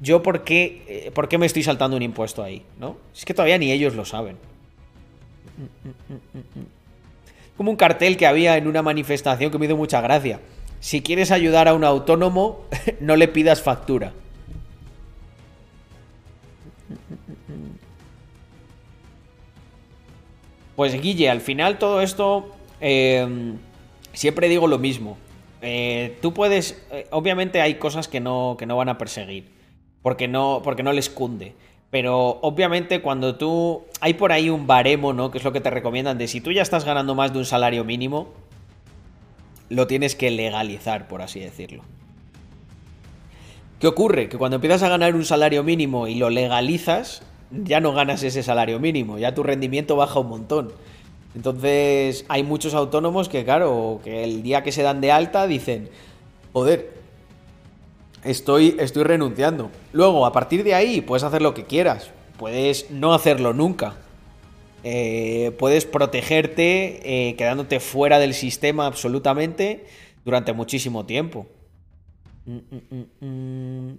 [0.00, 2.62] yo por qué, eh, por qué me estoy saltando un impuesto ahí?
[2.80, 2.96] ¿no?
[3.14, 4.38] Es que todavía ni ellos lo saben.
[7.56, 10.40] Como un cartel que había en una manifestación que me hizo mucha gracia
[10.80, 12.64] si quieres ayudar a un autónomo,
[13.00, 14.12] no le pidas factura.
[20.76, 23.56] Pues Guille, al final todo esto, em,
[24.12, 25.16] siempre digo lo mismo.
[25.62, 29.50] Eh, tú puedes, eh, obviamente hay cosas que no, que no van a perseguir,
[30.02, 31.54] porque no, porque no les cunde.
[31.90, 35.30] Pero obviamente cuando tú, hay por ahí un baremo, ¿no?
[35.30, 37.44] Que es lo que te recomiendan de si tú ya estás ganando más de un
[37.44, 38.28] salario mínimo,
[39.68, 41.82] lo tienes que legalizar, por así decirlo.
[43.80, 44.28] ¿Qué ocurre?
[44.28, 48.42] Que cuando empiezas a ganar un salario mínimo y lo legalizas, ya no ganas ese
[48.42, 50.72] salario mínimo, ya tu rendimiento baja un montón.
[51.34, 55.90] Entonces hay muchos autónomos que, claro, que el día que se dan de alta dicen,
[56.54, 56.95] joder,
[58.26, 59.70] estoy, estoy renunciando.
[59.92, 62.10] Luego, a partir de ahí, puedes hacer lo que quieras.
[62.38, 63.96] Puedes no hacerlo nunca.
[64.84, 69.86] Eh, puedes protegerte eh, quedándote fuera del sistema absolutamente
[70.24, 71.46] durante muchísimo tiempo.
[72.44, 73.98] Mm, mm, mm,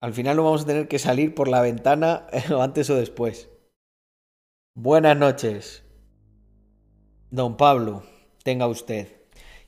[0.00, 2.26] Al final no vamos a tener que salir por la ventana
[2.60, 3.48] antes o después.
[4.74, 5.82] Buenas noches,
[7.30, 8.02] don Pablo,
[8.42, 9.23] tenga usted.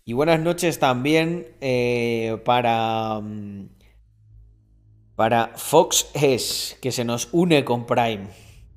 [0.08, 3.20] Y buenas noches también eh, para
[5.16, 8.28] para Foxes, que se nos une con Prime.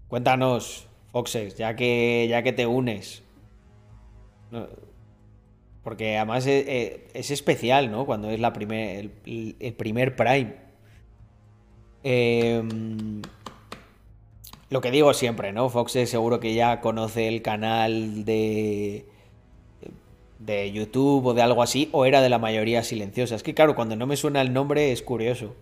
[0.08, 3.22] Cuéntanos, Foxes, ya que, ya que te unes.
[5.84, 8.08] Porque además es, especial, ¿no?
[8.08, 10.56] Cuando es la primer, el, primer Prime.
[12.02, 13.22] Em,
[14.72, 15.70] lo que digo siempre, ¿no?
[15.70, 19.19] Foxes seguro que ya conoce el canal de
[20.40, 23.36] de YouTube o de algo así, o era de la mayoría silenciosa.
[23.36, 25.56] Es que claro, cuando no me suena el nombre es curioso.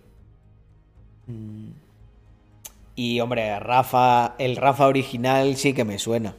[1.25, 1.71] Mm.
[2.95, 6.35] Y hombre, Rafa, el Rafa original sí que me suena.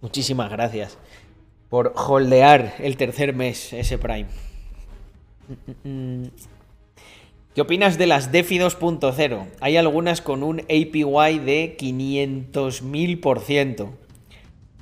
[0.00, 0.96] Muchísimas gracias
[1.68, 4.28] por holdear el tercer mes ese Prime.
[7.54, 9.46] ¿Qué opinas de las DeFi 2.0?
[9.60, 13.90] Hay algunas con un APY de 500.000%.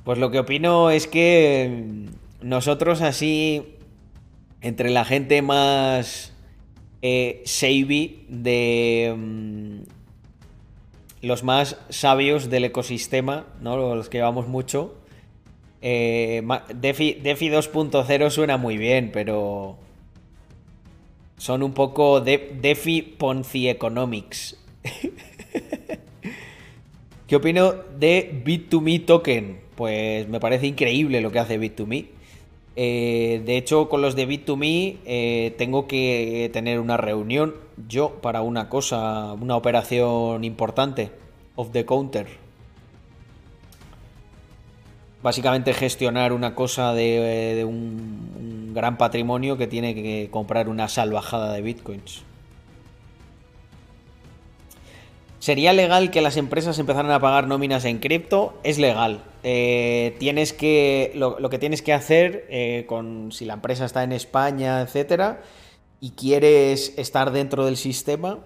[0.03, 2.07] Pues lo que opino es que
[2.41, 3.75] nosotros así,
[4.61, 6.33] entre la gente más
[7.01, 9.79] eh, savvy de mm,
[11.21, 13.95] los más sabios del ecosistema, ¿no?
[13.95, 14.95] Los que llevamos mucho.
[15.81, 16.41] Eh,
[16.75, 19.77] Defi, Defi 2.0 suena muy bien, pero
[21.37, 24.57] son un poco de, Defi Ponzi Economics.
[27.27, 29.59] ¿Qué opino de Bit2Me Token?
[29.75, 32.16] Pues me parece increíble lo que hace Bit2Me.
[32.79, 37.55] Eh, de hecho, con los de Bit2Me eh, tengo que tener una reunión
[37.87, 41.09] yo para una cosa, una operación importante,
[41.55, 42.27] of the counter.
[45.23, 51.63] Básicamente gestionar una cosa de, un gran patrimonio que tiene que comprar una salvajada de
[51.63, 52.26] bitcoins.
[55.47, 58.59] ¿Sería legal que las empresas empezaran a pagar nóminas en cripto?
[58.65, 59.23] Es legal.
[59.43, 61.13] Eh, tienes que.
[61.15, 63.31] Lo, que tienes que hacer eh, con.
[63.31, 65.41] Si la empresa está en España, etcétera,
[66.01, 68.39] y quieres estar dentro del sistema,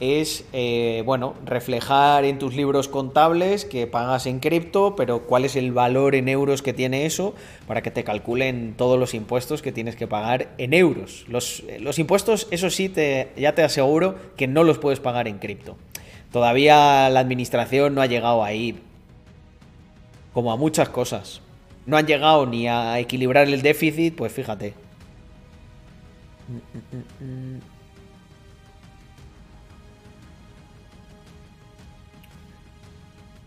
[0.00, 5.54] es eh, bueno, reflejar en tus libros contables que pagas en cripto, pero cuál es
[5.54, 7.36] el valor en euros que tiene eso,
[7.68, 11.24] para que te calculen todos los impuestos que tienes que pagar en euros.
[11.28, 15.38] Los, los impuestos, eso sí, te, ya te aseguro que no los puedes pagar en
[15.38, 15.76] cripto.
[16.32, 18.80] Todavía la administración no ha llegado ahí,
[20.34, 21.40] como a muchas cosas.
[21.86, 24.74] No han llegado ni a equilibrar el déficit, pues fíjate.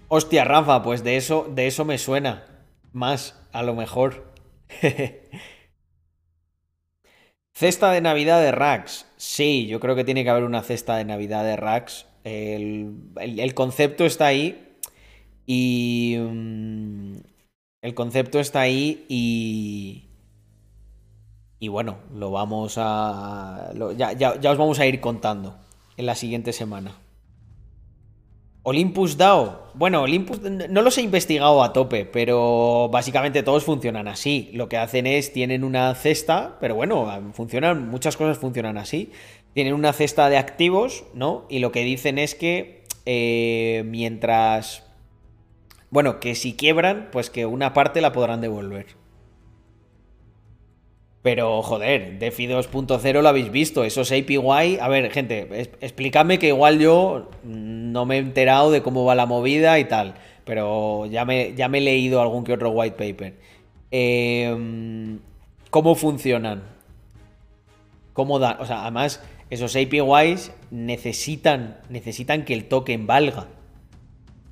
[0.08, 2.46] Hostia, Rafa, pues de eso, de eso me suena.
[2.92, 4.34] Más, a lo mejor.
[7.54, 9.06] cesta de Navidad de Rax.
[9.18, 14.06] Sí, yo creo que tiene que haber una cesta de Navidad de Rax el, concepto
[14.06, 14.78] está ahí
[15.46, 16.18] y...
[16.20, 17.18] Mm,
[17.82, 20.06] el concepto está ahí y...
[21.60, 23.72] Y bueno, lo vamos a...
[23.96, 25.58] ya, ya, os vamos a ir contando
[25.96, 26.96] en la siguiente semana.
[28.64, 29.72] Olympus DAO.
[29.74, 34.52] Bueno, Olympus no los he investigado a tope, pero básicamente todos funcionan así.
[34.54, 39.12] Lo que hacen es, tienen una cesta, pero bueno, funcionan, muchas cosas funcionan así
[39.54, 41.46] tienen una cesta de activos, ¿no?
[41.50, 44.84] Y lo que dicen es que eh, mientras...
[45.90, 49.02] Bueno, que si quiebran, pues que una parte la podrán devolver.
[51.22, 54.80] Pero, joder, DeFi 2.0 lo habéis visto, esos APY...
[54.80, 59.28] A ver, gente, explícame que igual yo no me he enterado de cómo va la
[59.28, 63.36] movida y tal, pero ya me, ya me he leído algún que otro white paper.
[63.92, 65.20] Em,
[65.70, 66.64] ¿Cómo funcionan?
[68.14, 68.58] ¿Cómo dan?
[68.60, 69.22] O sea, además,
[69.52, 73.48] esos APYs necesitan, necesitan que el token valga.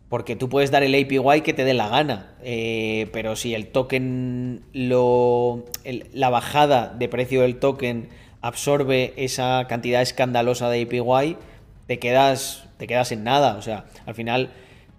[0.10, 2.36] Porque tú puedes dar el APY que te dé la gana.
[2.44, 5.66] Eh, pero si el token, lo,
[6.14, 8.10] la bajada de precio del token
[8.42, 11.38] absorbe esa cantidad escandalosa de APY,
[11.88, 13.56] te quedas, te quedas en nada.
[13.56, 14.50] O sea, al final,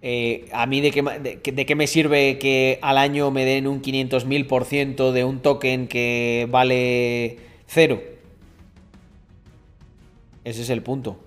[0.00, 3.82] eh, a mí de qué, de qué, me sirve que al año me den un
[3.82, 7.36] 500.000% de un token que vale
[7.66, 8.00] cero.
[10.44, 11.18] Ese es el punto.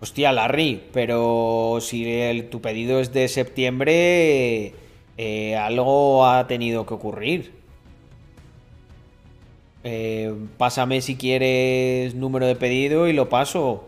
[0.00, 4.74] Hostia, Larry, pero si tu pedido es de septiembre,
[5.16, 7.52] eh, algo ha tenido que ocurrir.
[9.84, 13.84] Eh, pásame si quieres número de pedido y lo paso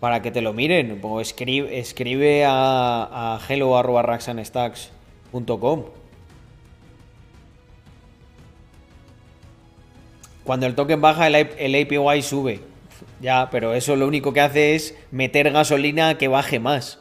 [0.00, 1.00] para que te lo miren.
[1.02, 6.03] O escribe, escribe a, a hello.raxanstacks.com.
[10.44, 11.34] Cuando el token baja, el,
[11.74, 12.60] APY sube.
[13.20, 17.00] Ya, pero eso lo único que hace es meter gasolina que baje más.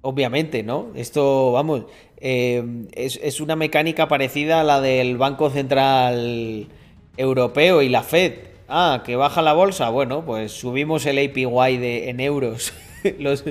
[0.00, 0.88] Obviamente, ¿no?
[0.94, 1.86] Esto, vamos,
[2.18, 6.68] eh, es, una mecánica parecida a la del Banco Central
[7.16, 8.34] Europeo y la Fed.
[8.68, 9.88] Ah, que baja la bolsa.
[9.90, 12.72] Bueno, pues subimos el APY de, en euros.
[13.18, 13.44] los,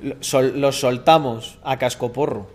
[0.00, 2.48] los, soltamos a cascoporro.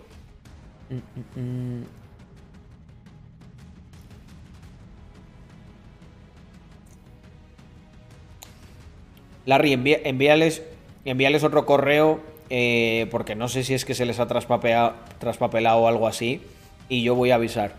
[9.46, 10.62] Larry, envíales,
[11.04, 12.20] envíales otro correo
[12.50, 16.40] eh, porque no sé si es que se les ha traspapelado o algo así
[16.88, 17.72] y yo voy a avisar.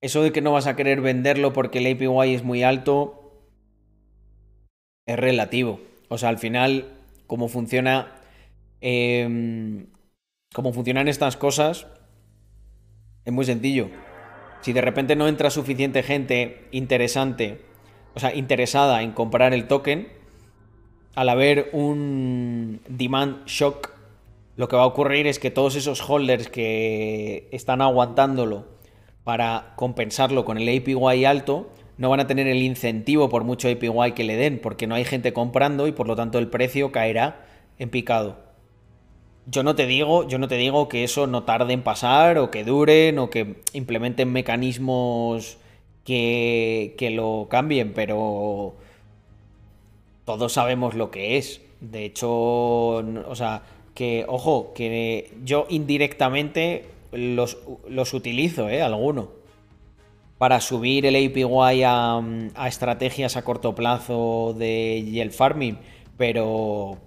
[0.00, 3.20] Eso de que no vas a querer venderlo porque el APY es muy alto
[5.06, 5.80] es relativo.
[6.08, 6.88] O sea, al final,
[7.26, 8.12] cómo funciona
[8.80, 9.86] Em,
[10.54, 11.86] cómo funcionan estas cosas
[13.24, 13.90] es muy sencillo.
[14.62, 17.60] Si de repente no entra suficiente gente interesante,
[18.14, 20.08] o sea, interesada en comprar el token,
[21.14, 23.90] al haber un demand shock,
[24.56, 28.66] lo que va a ocurrir es que todos esos holders que están aguantándolo
[29.24, 34.12] para compensarlo con el APY alto, no van a tener el incentivo por mucho APY
[34.14, 37.46] que le den, porque no hay gente comprando y por lo tanto el precio caerá
[37.78, 38.49] en picado.
[39.50, 42.50] Yo no te digo, yo no te digo que eso no tarde en pasar o
[42.50, 45.58] que duren o que implementen mecanismos
[46.04, 48.74] que, que lo cambien, pero
[50.24, 51.62] todos sabemos lo que es.
[51.80, 53.62] De hecho, o sea,
[53.94, 58.82] que, ojo, que yo indirectamente los, los utilizo, ¿eh?
[58.82, 59.30] Alguno.
[60.38, 62.22] Para subir el APY a,
[62.54, 65.78] a estrategias a corto plazo de yield farming.
[66.16, 66.98] Pero...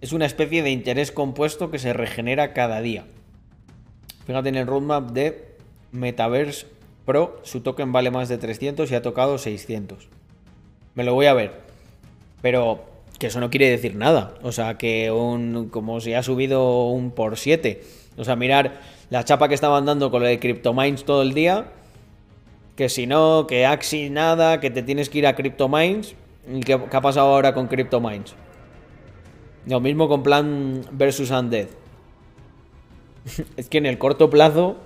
[0.00, 3.04] Es una especie de interés compuesto que se regenera cada día.
[4.26, 5.56] Fíjate en el roadmap de
[5.92, 6.66] Metaverse
[7.04, 10.08] Pro, su token vale más de 300 y ha tocado 600.
[10.94, 11.60] Me lo voy a ver.
[12.42, 12.84] Pero
[13.18, 14.34] que eso no quiere decir nada.
[14.42, 17.82] O sea, que un, como si ha subido un por 7.
[18.16, 21.72] O sea, mirar la chapa que estaban dando con lo de CryptoMines todo el día.
[22.80, 26.14] Que si no, que Axi nada, que te tienes que ir a CryptoMines.
[26.50, 28.34] ¿Y qué, ha pasado ahora con CryptoMines?
[29.66, 31.66] Lo mismo con Plan versus Undead.
[33.58, 34.78] es que en el corto plazo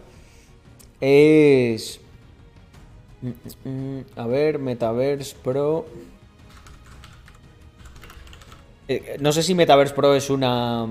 [1.00, 2.00] es...
[4.16, 5.86] A ver, Metaverse Pro.
[8.88, 10.84] Eh, no sé si Metaverse Pro es una...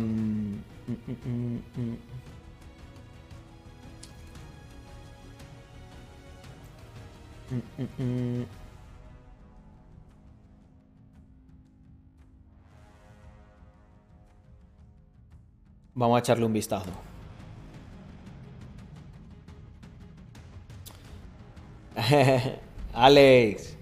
[15.96, 16.90] Vamos a echarle un vistazo.
[22.94, 23.78] Alex.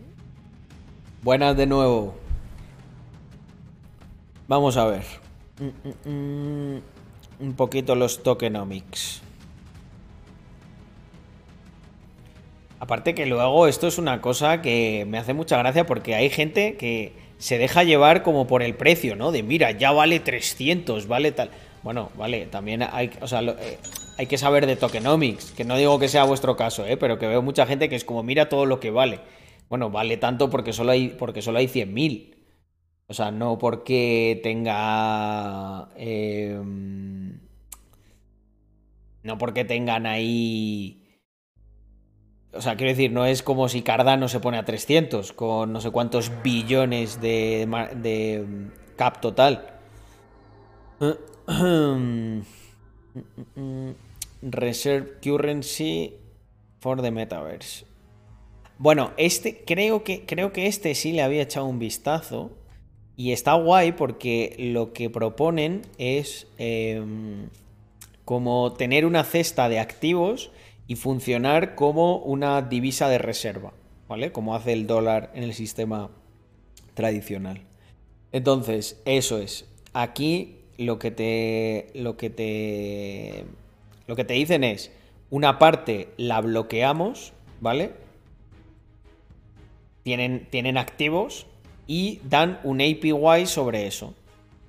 [1.23, 2.15] Buenas de nuevo.
[4.47, 5.05] Vamos a ver.
[6.03, 9.21] Un poquito los tokenomics.
[12.81, 16.77] Aparte que luego esto es una cosa que me hace mucha gracia porque hay gente
[16.77, 19.31] que se deja llevar como por el precio, ¿no?
[19.31, 21.51] De mira, ya vale 300, vale tal.
[21.83, 23.77] Bueno, vale, también hay, o sea, eh,
[24.17, 26.97] hay que saber de tokenomics, que no digo que sea vuestro caso, ¿eh?
[26.97, 29.19] pero que veo mucha gente que es como mira todo lo que vale.
[29.69, 32.33] Bueno, vale tanto porque solo hay, porque hay 100.000.
[33.05, 35.89] O sea, no porque tenga...
[35.97, 36.59] Eh,
[39.21, 41.00] no porque tengan ahí...
[42.53, 45.79] O sea, quiero decir, no es como si Cardano se pone a 300 con no
[45.79, 48.45] sé cuántos billones de, de
[48.97, 49.79] cap total.
[54.41, 56.15] Reserve currency
[56.79, 57.85] for the metaverse.
[58.77, 62.51] Bueno, este creo que creo que este sí le había echado un vistazo
[63.15, 67.49] y está guay porque lo que proponen es em,
[68.25, 70.51] como tener una cesta de activos
[70.91, 73.71] y funcionar como una divisa de reserva,
[74.09, 74.33] ¿vale?
[74.33, 76.09] Como hace el dólar en el sistema
[76.95, 77.61] tradicional.
[78.33, 79.69] Entonces, eso es.
[79.93, 83.45] Aquí lo que te lo que te
[84.05, 84.91] lo que te dicen es
[85.29, 87.31] una parte la bloqueamos,
[87.61, 87.93] ¿vale?
[90.03, 91.47] Tienen, tienen activos
[91.87, 94.13] y dan un APY sobre eso.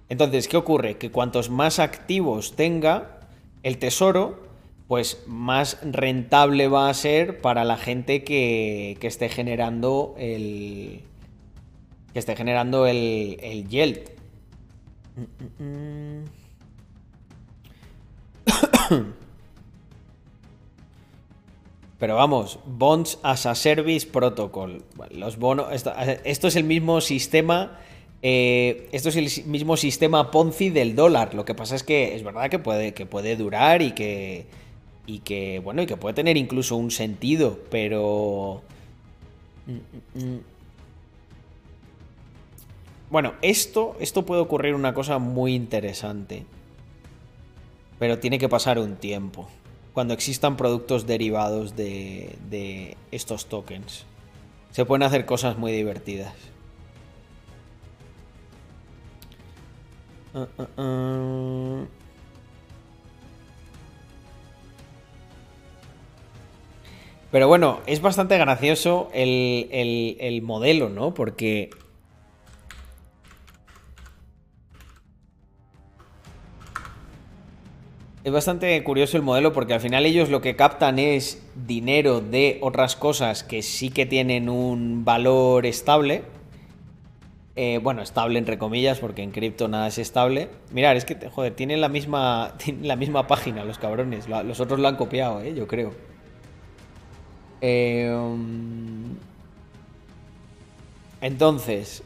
[0.09, 0.99] Entonces, ¿qué ocurre?
[0.99, 3.19] Que cuantos más activos tenga
[3.65, 4.52] el tesoro,
[4.93, 11.01] pues más rentable va a ser para la gente que, que esté generando el.
[12.13, 14.11] que esté generando el, el yield.
[21.99, 24.85] Pero vamos, Bonds as a Service Protocol.
[25.09, 25.69] Los bonos.
[25.73, 27.79] Esto, es el mismo sistema.
[28.21, 31.33] Eh, esto es el mismo sistema Ponzi del dólar.
[31.33, 34.61] Lo que pasa es que es verdad que puede, que puede durar y que.
[35.07, 35.61] Y que.
[35.61, 37.59] Bueno, y que puede tener incluso un sentido.
[37.71, 38.63] Pero.
[43.11, 46.45] Bueno, esto, esto puede ocurrir una cosa muy interesante.
[47.99, 49.49] Pero tiene que pasar un tiempo.
[49.93, 54.07] Cuando existan productos derivados de, de estos tokens.
[54.71, 56.35] Se pueden hacer cosas muy divertidas.
[60.35, 62.02] Uh, uh, uh.
[67.33, 69.67] Pero bueno, es bastante gracioso el,
[70.21, 71.15] el, modelo, ¿no?
[71.15, 71.71] Porque
[78.23, 82.59] Es bastante curioso el modelo porque al final ellos lo que captan es dinero de
[82.61, 86.23] otras cosas que sí que tienen un valor estable.
[87.57, 90.51] Eh, bueno, estable entre comillas, porque en cripto nada es estable.
[90.71, 94.29] Mirar, es que, joder, tienen la misma, la misma página los cabrones.
[94.29, 95.55] Los otros lo han copiado, ¿eh?
[95.55, 96.12] yo creo.
[97.63, 99.17] Um,
[101.21, 102.03] entonces,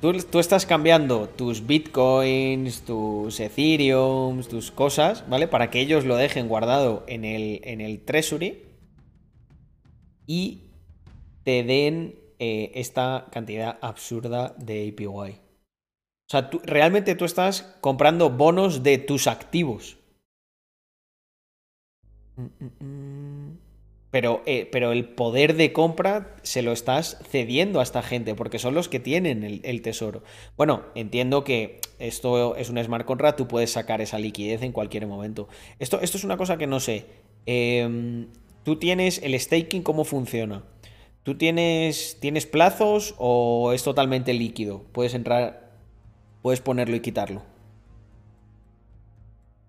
[0.00, 5.48] Tú, estás cambiando tus bitcoins, tus ethereum, tus cosas, ¿vale?
[5.48, 8.62] Para que ellos lo dejen guardado en el, en el treasury
[10.26, 10.70] y
[11.44, 15.06] te den eh, esta cantidad absurda de APY.
[15.08, 19.96] O sea, realmente tú estás comprando bonos de tus activos.
[22.36, 23.15] Mm, mm, mm.
[24.16, 28.58] Pero, eh, pero el poder de compra se lo estás cediendo a esta gente, porque
[28.58, 30.22] son los que tienen el, tesoro.
[30.56, 35.06] Bueno, entiendo que esto es un smart contract, tú puedes sacar esa liquidez en cualquier
[35.06, 35.48] momento.
[35.80, 37.04] Esto, esto es una cosa que no sé.
[37.44, 38.28] Em,
[38.62, 40.64] tú tienes el staking, ¿cómo funciona?
[41.22, 44.82] ¿Tú tienes, tienes plazos o es totalmente líquido?
[44.92, 45.76] Puedes entrar,
[46.40, 47.42] puedes ponerlo y quitarlo.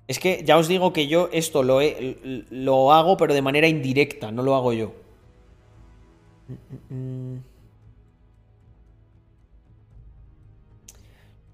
[0.08, 1.80] Es que ya os digo que yo esto lo,
[2.50, 4.94] lo hago, pero de manera indirecta, no lo hago yo.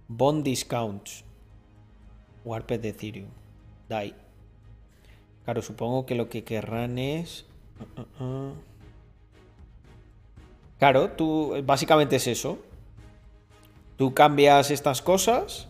[0.07, 1.23] Bond discounts.
[2.45, 3.29] Warped de Ethereum.
[3.89, 4.13] DAI.
[5.45, 7.45] Claro, supongo que lo que querrán es.
[10.77, 11.55] Claro, tú.
[11.65, 12.59] Básicamente es eso.
[13.97, 15.69] Tú cambias estas cosas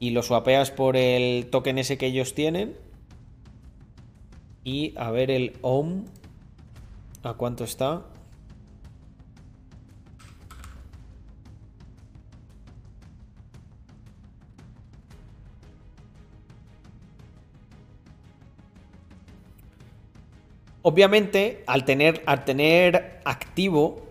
[0.00, 2.76] y lo swapeas por el token ese que ellos tienen.
[4.64, 6.04] Y a ver el OM.
[7.22, 8.04] ¿A cuánto está?
[20.82, 24.06] Obviamente, al tener, al tener activo,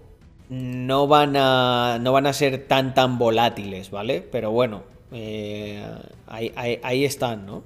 [0.49, 4.21] no van, a, no van a ser tan tan volátiles, ¿vale?
[4.21, 5.85] Pero bueno, eh,
[6.27, 7.63] ahí, están, ¿no?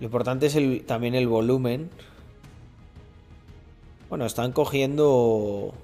[0.00, 1.90] Lo importante es también el volumen.
[4.08, 5.74] Bueno, están cogiendo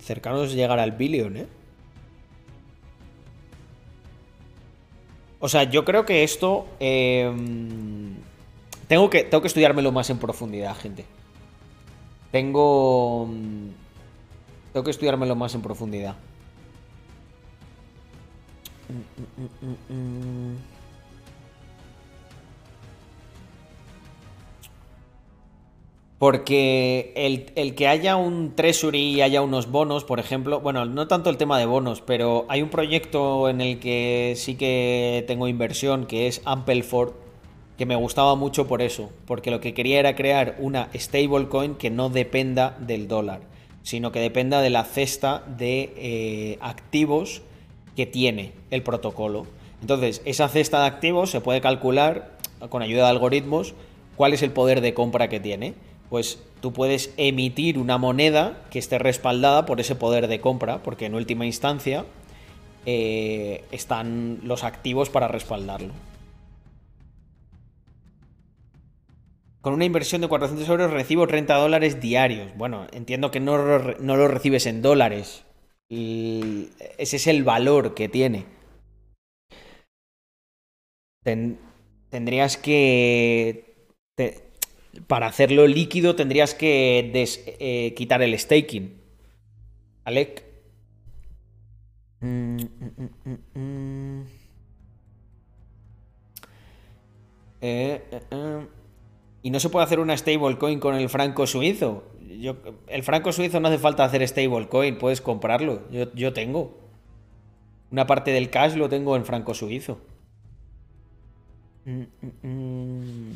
[0.00, 1.46] cercanos a llegar al billón, ¿eh?
[5.40, 6.66] O sea, yo creo que esto...
[6.80, 8.16] Em,
[8.88, 11.04] tengo, que, tengo que estudiármelo más en profundidad, gente.
[12.32, 13.28] Tengo...
[14.72, 16.16] Tengo que estudiármelo más en profundidad.
[26.18, 31.30] Porque el, que haya un treasury y haya unos bonos, por ejemplo, bueno, no tanto
[31.30, 36.06] el tema de bonos, pero hay un proyecto en el que sí que tengo inversión,
[36.06, 37.12] que es Ampelford,
[37.76, 41.90] que me gustaba mucho por eso, porque lo que quería era crear una stablecoin que
[41.90, 43.42] no dependa del dólar,
[43.84, 47.42] sino que dependa de la cesta de eh, activos
[47.98, 49.48] que tiene el protocolo.
[49.80, 52.30] Entonces, esa cesta de activos se puede calcular
[52.68, 53.74] con ayuda de algoritmos
[54.14, 55.74] cuál es el poder de compra que tiene.
[56.08, 61.06] Pues tú puedes emitir una moneda que esté respaldada por ese poder de compra, porque
[61.06, 62.04] en última instancia
[62.86, 65.92] eh, están los activos para respaldarlo.
[69.60, 72.46] Con una inversión de 400 euros recibo 30 dólares diarios.
[72.56, 75.42] Bueno, entiendo que no, no lo recibes en dólares.
[75.90, 78.58] Ese es el valor que tiene
[82.10, 83.74] tendrías que...
[85.06, 89.00] para hacerlo líquido tendrías que eh, quitar el staking.
[90.04, 90.44] Alec.
[92.20, 94.22] Mm, mm, mm,
[97.60, 98.66] eh, eh,
[99.42, 102.04] y no se puede hacer una stablecoin con el franco suizo.
[102.86, 105.82] El franco suizo no hace falta hacer stablecoin, puedes comprarlo.
[105.90, 106.78] Yo, yo tengo.
[107.90, 109.98] Una parte del cash lo tengo en franco suizo.
[111.84, 113.32] Mm, mm, mm.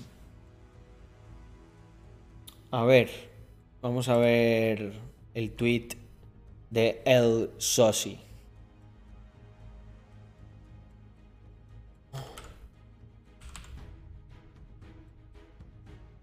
[2.71, 3.11] A ver,
[3.81, 4.93] vamos a ver
[5.35, 5.89] el tweet
[6.71, 8.19] de El Sosi.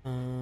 [0.03, 0.38] Ah.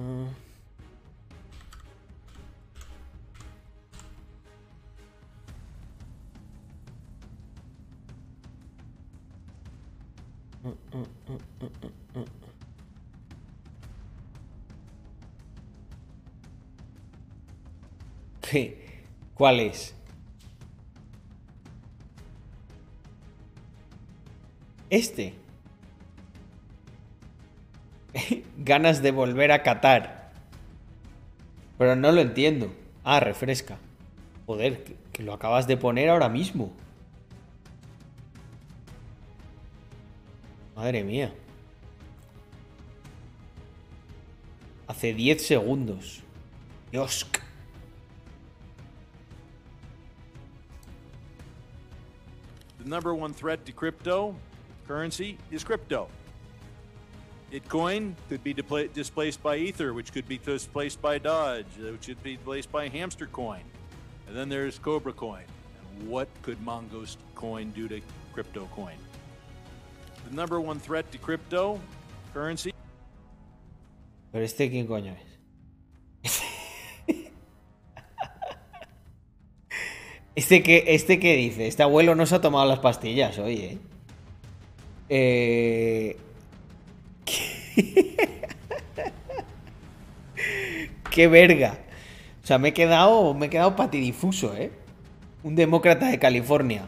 [19.34, 19.94] ¿Cuál es?
[24.90, 25.34] Este.
[28.58, 30.32] ganas de volver a Qatar.
[31.78, 32.72] Pero no lo entiendo.
[33.04, 33.78] Ah, refresca.
[34.46, 36.72] Joder, que, que lo acabas de poner ahora mismo.
[40.88, 41.30] Madre mía.
[44.88, 46.22] Hace 10 segundos.
[46.90, 47.26] Dios.
[52.78, 54.34] The number one threat to crypto
[54.86, 56.08] currency is crypto.
[57.52, 62.22] Bitcoin could be displaced by Ether, which could be displaced by Dodge, uh, which could
[62.22, 63.64] be displaced by Hamster Coin.
[64.26, 65.44] And then there's Cobra Coin.
[65.82, 68.00] And what could Mongoose Coin do to
[68.32, 68.96] crypto coin?
[70.28, 71.78] The number one threat to crypto
[72.34, 72.74] currency
[74.30, 75.28] Pero este quién coño es.
[80.34, 83.78] Este que, este que dice, este abuelo no se ha tomado las pastillas hoy, ¿eh?
[85.08, 86.16] Eh,
[91.10, 91.76] Qué verga.
[92.40, 94.70] O sea, me he quedado, me he quedado patidifuso, ¿eh?
[95.42, 96.86] Un demócrata de California.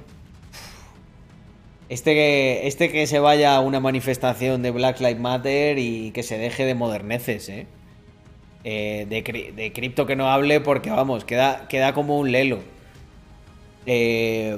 [1.90, 6.22] Este que, este que se vaya a una manifestación de Black Lives Matter y que
[6.22, 7.66] se deje de moderneces, ¿eh?
[8.62, 12.60] Eh, de, cri- de cripto que no hable porque, vamos, queda, queda como un lelo.
[13.86, 14.56] Eh,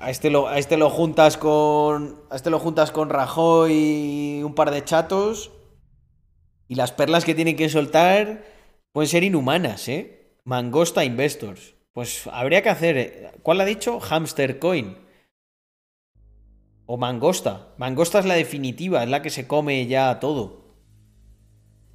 [0.00, 2.16] a, este lo, a este lo juntas con.
[2.30, 5.50] A este lo juntas con Rajoy y un par de chatos.
[6.66, 8.42] Y las perlas que tienen que soltar
[8.92, 10.30] pueden ser inhumanas, ¿eh?
[10.44, 11.74] Mangosta Investors.
[11.92, 12.96] Pues habría que hacer.
[12.96, 14.00] eh, ¿Cuál ha dicho?
[14.00, 15.03] Hamster Coin.
[16.86, 17.74] O mangosta.
[17.78, 20.64] Mangosta es la definitiva, es la que se come ya todo.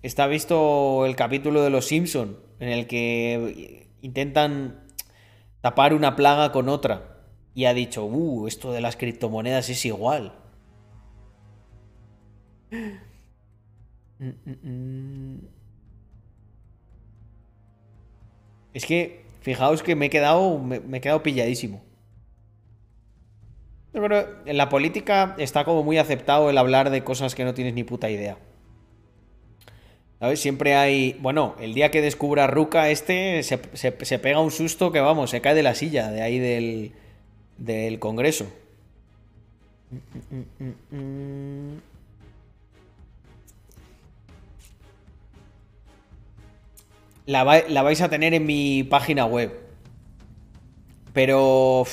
[0.01, 4.87] Está visto el capítulo de Los Simpson en el que intentan
[5.61, 7.17] tapar una plaga con otra.
[7.53, 10.33] Y ha dicho, uh, esto de las criptomonedas es igual.
[18.73, 21.88] Es que, fijaos que me he quedado, me he quedado pilladísimo.
[23.91, 27.73] Que en la política está como muy aceptado el hablar de cosas que no tienes
[27.73, 28.37] ni puta idea.
[30.19, 30.39] ¿Sabes?
[30.41, 31.17] Siempre hay.
[31.21, 35.41] Bueno, el día que descubra Ruka, este se, se- pega un susto que, vamos, se
[35.41, 36.91] cae de la silla de ahí del,
[37.57, 38.45] del Congreso.
[47.25, 49.51] La, la vais a tener en mi página web.
[51.13, 51.85] Pero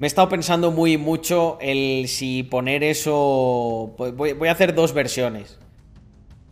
[0.00, 3.94] me he estado pensando muy mucho el si poner eso.
[3.96, 5.58] Voy, voy a hacer dos versiones.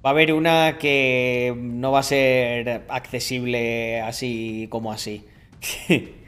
[0.05, 5.25] Va a haber una que no va a ser accesible así como así.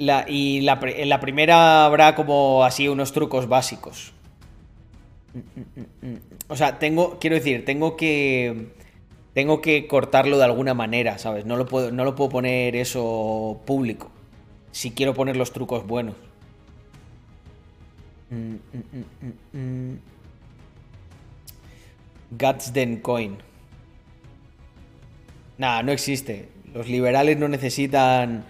[0.00, 4.14] Y la, en la primera habrá como así unos trucos básicos.
[6.48, 8.68] O sea, tengo, quiero decir, tengo que,
[9.34, 11.44] tengo que cortarlo de alguna manera, ¿sabes?
[11.44, 14.10] No lo puedo, no lo puedo poner eso público.
[14.72, 16.14] Si quiero poner los trucos buenos.
[18.30, 18.54] Mm,
[19.54, 19.98] mm, mm.
[22.32, 23.38] Gatsden Coin.
[25.58, 26.48] Nada, no existe.
[26.72, 28.44] Los liberales no necesitan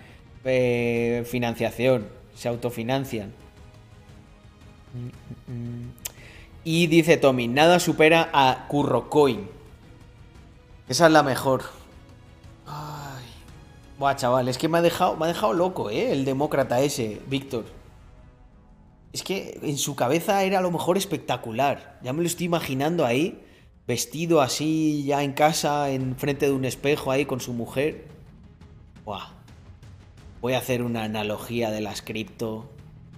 [0.45, 3.33] eh, financiación, se autofinancian.
[6.65, 9.60] Y dice Tommy, nada supera a Currocoin.
[10.91, 11.63] Esa es la mejor.
[12.67, 13.23] Ay.
[13.97, 16.11] Buah, chaval, es que me ha dejado, me ha dejado loco, ¿eh?
[16.11, 17.65] El demócrata ese, Víctor.
[19.13, 22.01] Es que en su cabeza era a lo mejor espectacular.
[22.03, 23.41] Ya me lo estoy imaginando ahí,
[23.87, 28.09] vestido así, ya en casa, en frente de un espejo ahí con su mujer.
[29.05, 29.29] Buah.
[30.41, 32.69] Voy a hacer una analogía de las cripto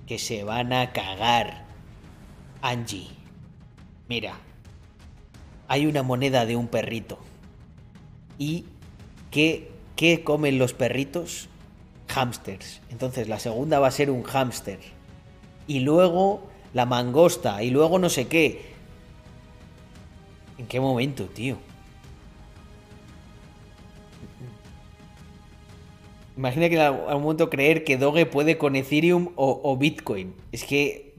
[0.07, 1.65] que se van a cagar.
[2.61, 3.09] Angie,
[4.11, 4.35] mira,
[5.69, 7.19] hay una moneda de un perrito.
[8.43, 8.65] ¿Y
[9.31, 11.49] qué, qué comen los perritos?
[12.09, 12.81] Hamsters.
[12.91, 14.81] Entonces la segunda va a ser un hámster.
[15.69, 16.43] Y luego
[16.75, 17.63] la mangosta.
[17.63, 18.73] Y luego no sé qué.
[20.59, 21.57] ¿En qué momento, tío?
[26.37, 30.35] Imagina que en algún momento creer que Doge puede con Ethereum o Bitcoin.
[30.51, 31.15] Es que.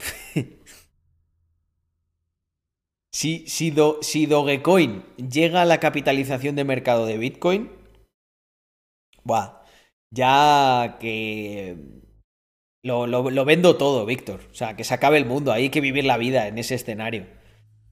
[3.14, 7.72] Si, si, Do- si Dogecoin llega a la capitalización de mercado de Bitcoin.
[9.24, 9.62] Buah.
[10.12, 11.78] Ya que.
[12.84, 14.42] Lo, lo- vendo todo, Víctor.
[14.52, 15.52] O sea, que se acabe el mundo.
[15.54, 17.24] Hay que vivir la vida en ese escenario.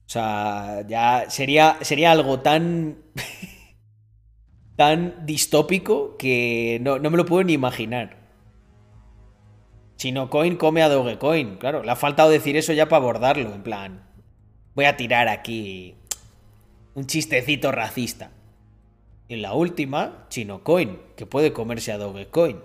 [0.06, 2.98] O sea, ya sería, sería algo tan.
[4.76, 8.16] tan distópico que no, no me lo puedo ni imaginar.
[9.96, 11.56] Chinocoin come a Dogecoin.
[11.56, 13.54] Claro, le ha faltado decir eso ya para abordarlo.
[13.54, 14.02] En plan,
[14.74, 15.94] voy a tirar aquí
[16.94, 18.30] un chistecito racista.
[19.28, 22.58] Y la última, Chinocoin, que puede comerse a Dogecoin.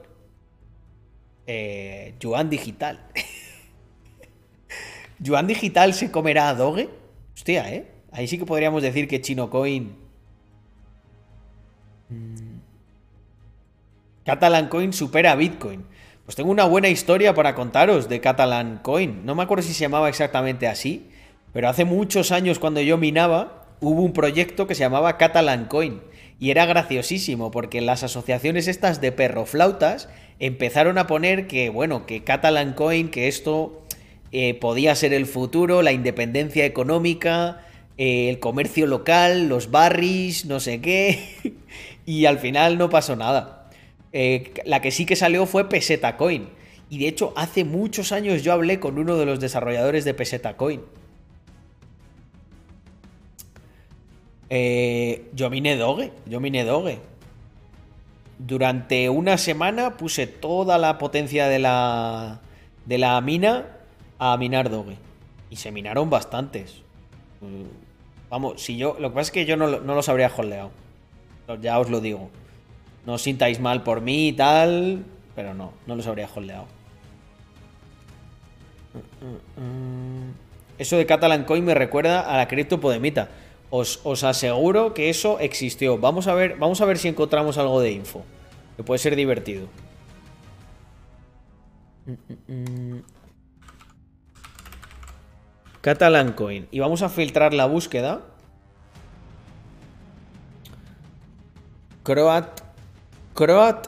[1.46, 3.06] Eh, Yuan Digital.
[5.20, 6.90] ¿Yuan Digital se comerá a Doge?
[7.34, 7.88] Hostia, ¿eh?
[8.12, 9.96] Ahí sí que podríamos decir que Chinocoin.
[12.10, 12.58] Mm.
[14.26, 15.86] Catalan Coin supera a Bitcoin.
[16.26, 19.26] Pues tengo una buena historia para contaros de Catalan Coin.
[19.26, 21.10] No me acuerdo si se llamaba exactamente así,
[21.58, 26.02] pero hace muchos años cuando yo minaba, hubo un proyecto que se llamaba Catalan Coin.
[26.40, 32.24] Y era graciosísimo, porque las asociaciones estas de perroflautas empezaron a poner que, bueno, que
[32.24, 33.82] Catalan Coin, que esto
[34.32, 37.66] eh, podía ser el futuro, la independencia económica,
[37.98, 41.56] eh, el comercio local, los barris, no sé qué.
[42.06, 43.72] y al final no pasó nada.
[44.14, 46.50] Eh, la que sí que salió fue Peseta Coin.
[46.92, 50.56] Y de hecho, hace muchos años yo hablé con uno de los desarrolladores de Peseta
[50.56, 50.82] Coin.
[54.50, 57.00] Yo miné Doge, yo miné Doge.
[58.40, 62.40] Durante una semana puse toda la potencia de la,
[62.86, 63.66] de la mina
[64.20, 64.98] a minar Doge.
[65.50, 66.82] Y se minaron bastantes.
[68.30, 68.98] Vamos, si yo.
[69.00, 70.72] Lo que pasa es que yo no, no los habría holdeado.
[71.62, 72.30] Ya os lo digo.
[73.06, 75.06] No os sintáis mal por mí y tal.
[75.36, 76.66] Pero no, no los habría holdeado.
[80.78, 83.30] Eso de Catalan Coin me recuerda a la cripto Podemita.
[83.70, 85.98] Os, aseguro que eso existió.
[85.98, 88.24] Vamos a ver, vamos a ver si encontramos algo de info.
[88.78, 89.68] Que puede ser divertido.
[95.82, 96.68] Catalan Coin.
[96.72, 98.22] Y vamos a filtrar la búsqueda.
[102.04, 102.62] Croat.
[103.34, 103.88] Croat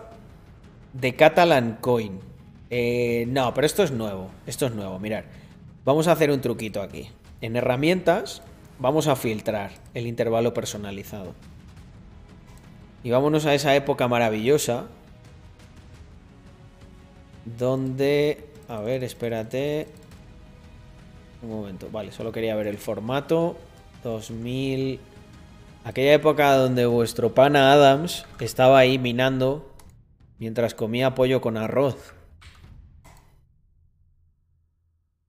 [0.94, 2.20] de Catalan Coin.
[2.70, 4.30] Eh, no, pero esto es nuevo.
[4.46, 5.26] Esto es nuevo, mirar.
[5.86, 7.10] Vamos a hacer un truquito aquí.
[7.42, 8.44] En herramientas
[8.80, 11.36] vamos a filtrar el intervalo personalizado.
[13.04, 14.88] Y vámonos a esa época maravillosa.
[17.46, 18.46] Donde...
[18.68, 19.88] A ver, espérate.
[21.42, 23.58] Un momento, vale, solo quería ver el formato.
[24.04, 25.00] 2000...
[25.86, 29.74] Aquella época donde vuestro pana Adams estaba ahí minando
[30.38, 32.14] mientras comía pollo con arroz.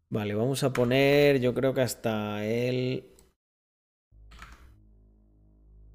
[0.08, 3.10] Vale, vamos a poner, yo creo que hasta el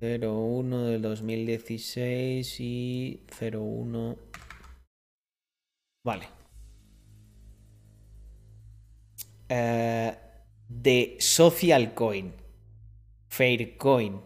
[0.01, 4.17] 01 del 2016 y 01.
[6.03, 6.27] Vale.
[9.49, 10.15] Eh,
[10.67, 12.33] de Social Coin.
[13.27, 14.21] Faircoin.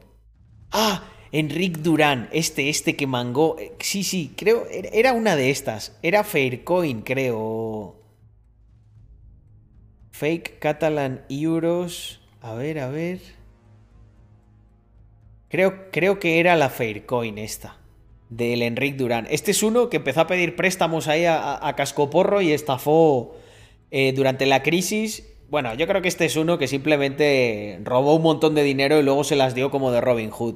[0.71, 3.57] Ah, Enric Durán, este, este que mangó.
[3.59, 5.97] Eh, sí, sí, creo, era una de estas.
[6.01, 7.95] Era Faircoin, creo.
[10.11, 12.21] Fake Catalan Euros.
[12.41, 13.38] A ver, a ver.
[15.49, 17.77] Creo, creo que era la Faircoin esta.
[18.29, 19.27] Del Enric Durán.
[19.29, 23.35] Este es uno que empezó a pedir préstamos ahí a, Cascoporro y estafó
[23.89, 28.21] eh, durante la crisis, bueno, yo creo que este es uno que simplemente robó un
[28.21, 30.55] montón de dinero y luego se las dio como de Robin Hood.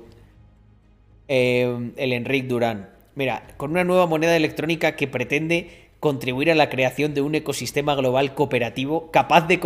[1.27, 2.91] Eh, el Enric Durán.
[3.15, 7.95] Mira, con una nueva moneda electrónica que pretende contribuir a la creación de un ecosistema
[7.95, 9.61] global cooperativo capaz de,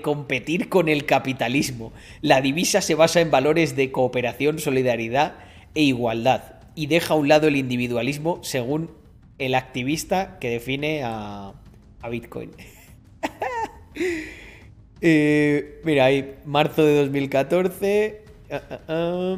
[0.00, 1.92] competir con el capitalismo.
[2.20, 5.34] La divisa se basa en valores de cooperación, solidaridad
[5.74, 8.92] e igualdad y deja a un lado el individualismo según
[9.38, 11.52] el activista que define a,
[12.00, 12.52] a Bitcoin.
[15.04, 18.22] Eh, mira, ahí, marzo de 2014.
[18.52, 19.36] Ah, ah, ah.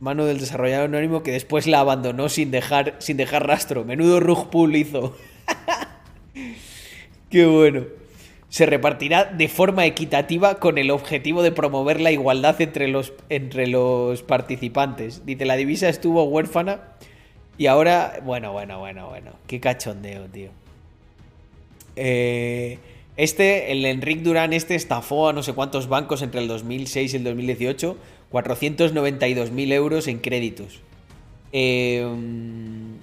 [0.00, 3.84] Mano del desarrollador anónimo que después la abandonó sin dejar, sin dejar rastro.
[3.84, 5.16] Menudo rug pull hizo.
[7.30, 7.84] Qué bueno.
[8.48, 13.66] Se repartirá de forma equitativa con el objetivo de promover la igualdad entre los, entre
[13.66, 15.26] los participantes.
[15.26, 16.80] Dice, la divisa estuvo huérfana
[17.58, 18.20] y ahora...
[18.24, 19.32] Bueno, bueno, bueno, bueno.
[19.46, 20.50] Qué cachondeo, tío.
[21.96, 22.78] Eh,
[23.16, 27.16] este, el Enric Durán este estafó a no sé cuántos bancos entre el 2006 y
[27.16, 27.96] el 2018,
[28.44, 30.80] 492.000 euros en créditos.
[31.52, 32.98] Em,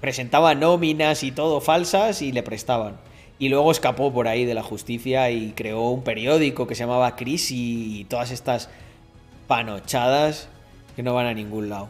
[0.00, 2.96] presentaba nóminas y todo falsas y le prestaban.
[3.38, 7.14] Y luego escapó por ahí de la justicia y creó un periódico que se llamaba
[7.14, 8.68] Crisis y todas estas
[9.46, 10.48] panochadas
[10.96, 11.88] que no van a ningún lado.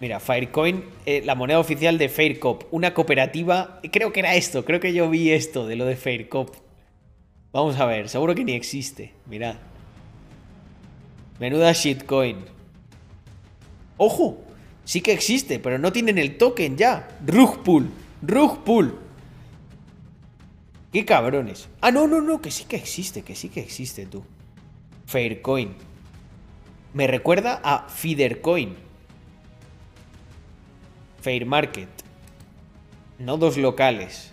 [0.00, 3.80] Mira, Firecoin, eh, la moneda oficial de Faircop, una cooperativa.
[3.90, 6.54] Creo que era esto, creo que yo vi esto de lo de Faircop.
[7.50, 9.14] Vamos a ver, seguro que ni existe.
[9.26, 9.56] Mirad.
[11.38, 12.38] Menuda shitcoin.
[13.96, 14.42] ¡Ojo!
[14.84, 17.08] Sí que existe, pero no tienen el token ya.
[17.26, 17.90] Rugpool.
[18.22, 18.98] Rugpool.
[20.92, 21.68] Qué cabrones.
[21.80, 24.24] Ah, no, no, no, que sí que existe, que sí que existe tú.
[25.06, 25.74] Faircoin.
[26.94, 28.76] Me recuerda a Feedercoin.
[31.20, 31.88] Fair Market.
[33.18, 34.30] Nodos locales.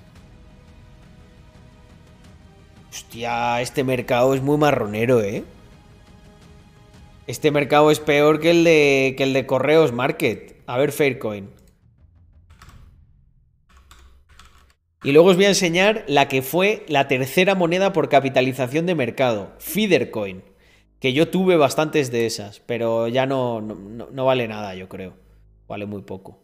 [2.92, 5.44] Hostia, este mercado es muy marronero, ¿eh?
[7.26, 10.62] Este mercado es peor que el de, que el de Correos Market.
[10.66, 11.50] A ver, Faircoin.
[15.04, 18.96] Y luego os voy a enseñar la que fue la tercera moneda por capitalización de
[18.96, 20.44] mercado, Feedercoin.
[21.00, 23.76] Que yo tuve bastantes de esas, pero ya no, no,
[24.10, 25.14] no vale nada, yo creo.
[25.68, 26.40] Vale muy poco.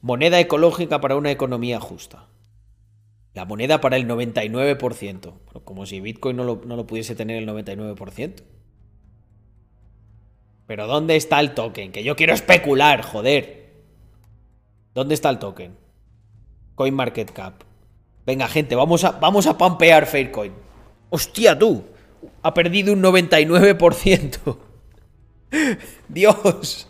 [0.00, 2.28] Moneda ecológica para una economía justa.
[3.34, 5.34] La moneda para el 99%.
[5.64, 8.44] Como si Bitcoin no lo, no lo pudiese tener el 99%.
[10.66, 11.92] Pero ¿dónde está el token?
[11.92, 13.72] Que yo quiero especular, joder.
[14.94, 15.76] ¿Dónde está el token?
[16.74, 17.62] CoinMarketCap.
[18.24, 20.52] Venga, gente, vamos a, vamos a pampear Faircoin.
[21.10, 21.84] ¡Hostia, tú!
[22.42, 24.58] Ha perdido un 99%.
[26.08, 26.88] Dios.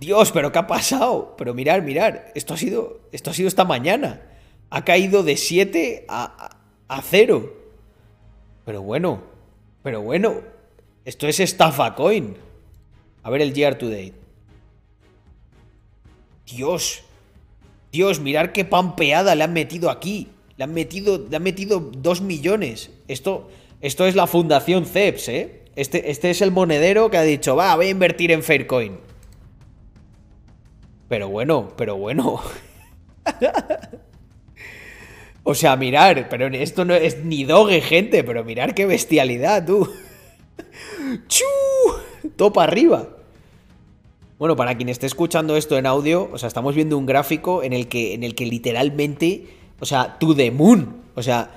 [0.00, 1.34] Dios, pero ¿qué ha pasado?
[1.36, 2.32] Pero mirar, mirar.
[2.34, 4.22] Esto ha sido, esto ha sido esta mañana.
[4.70, 6.56] Ha caído de 7 a,
[6.88, 7.52] a 0.
[8.64, 9.22] Pero bueno,
[9.82, 10.57] pero bueno.
[11.08, 12.36] Esto es estafa coin.
[13.22, 14.12] A ver el year to date.
[16.44, 17.02] Dios.
[17.90, 20.28] Dios, mirar qué pampeada le han metido aquí.
[20.58, 22.90] Le han metido, le han metido 2 millones.
[23.08, 23.48] Esto,
[23.80, 25.62] esto es la fundación CEPS, ¿eh?
[25.76, 28.98] Este, este es el monedero que ha dicho, va, voy a invertir en Faircoin.
[31.08, 32.42] Pero bueno, pero bueno.
[35.42, 39.88] o sea, mirar, pero esto no es ni doge, gente, pero mirar qué bestialidad, tú.
[41.28, 41.44] ¡Chu!
[42.36, 43.08] Topa arriba.
[44.38, 47.72] Bueno, para quien esté escuchando esto en audio, o sea, estamos viendo un gráfico en
[47.72, 49.46] el que, en el que literalmente,
[49.80, 51.02] o sea, to the moon.
[51.16, 51.50] O sea,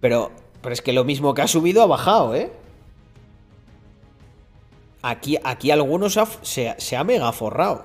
[0.00, 0.30] pero,
[0.60, 2.52] pero es que lo mismo que ha subido ha bajado, ¿eh?
[5.00, 7.84] Aquí, aquí algunos se, se ha mega forrado.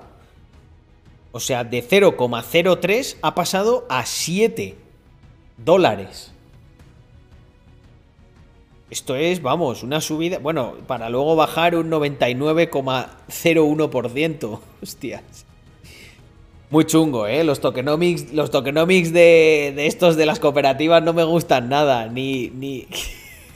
[1.30, 4.76] O sea, de 0,03 ha pasado a 7
[5.56, 6.31] dólares.
[8.92, 10.38] Esto es, vamos, una subida.
[10.38, 14.60] Bueno, para luego bajar un 99,01%.
[14.82, 15.46] Hostias.
[16.68, 17.42] Muy chungo, ¿eh?
[17.42, 22.06] Los tokenomics, los tokenomics de, de, estos de las cooperativas no me gustan nada.
[22.08, 22.50] Ni.
[22.50, 22.86] ni...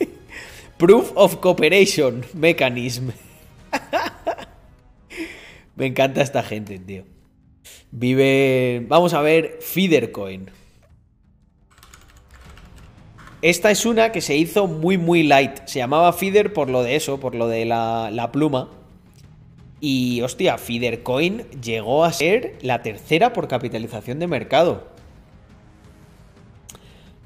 [0.78, 3.10] Proof of Cooperation Mechanism.
[5.76, 7.04] me encanta esta gente, tío.
[7.90, 8.86] Vive.
[8.88, 10.50] Vamos a ver, Feedercoin.
[13.42, 15.66] Esta es una que se hizo muy, muy light.
[15.66, 18.70] Se llamaba Feeder por lo de eso, por lo de la, la pluma.
[19.78, 24.84] Y, hostia, Feedercoin llegó a ser la tercera por capitalización de mercado.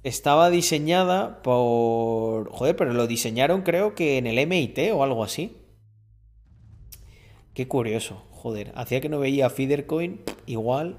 [0.04, 2.48] Estaba diseñada por...
[2.50, 5.56] Joder, pero lo diseñaron creo que en el MIT o algo así.
[7.58, 8.70] Qué curioso, joder.
[8.76, 10.96] Hacía que no veía Feedercoin, igual.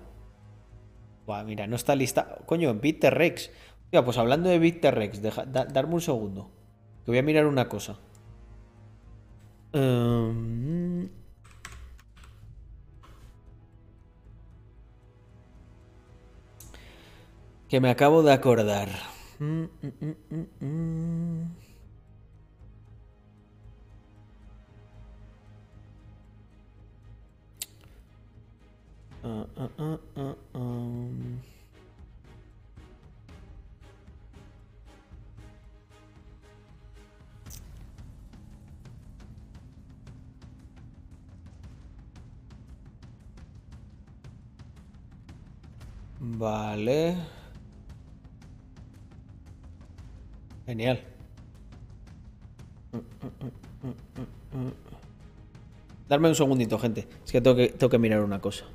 [1.25, 2.39] Buah, mira, no está lista.
[2.47, 3.49] Coño, en BitTrex.
[3.89, 6.51] Mira, pues hablando de BitTrex, deja, da, darme un segundo.
[7.05, 7.97] Que voy a mirar una cosa.
[9.73, 11.07] Um...
[17.69, 18.89] Que me acabo de acordar.
[19.39, 21.68] Mm, mm, mm,
[29.21, 31.39] Uh, uh, uh, um.
[46.19, 47.17] Vale.
[50.65, 50.99] Genial.
[56.07, 57.07] Darme un segundito, gente.
[57.25, 58.65] Es que tengo que, tengo que mirar una cosa.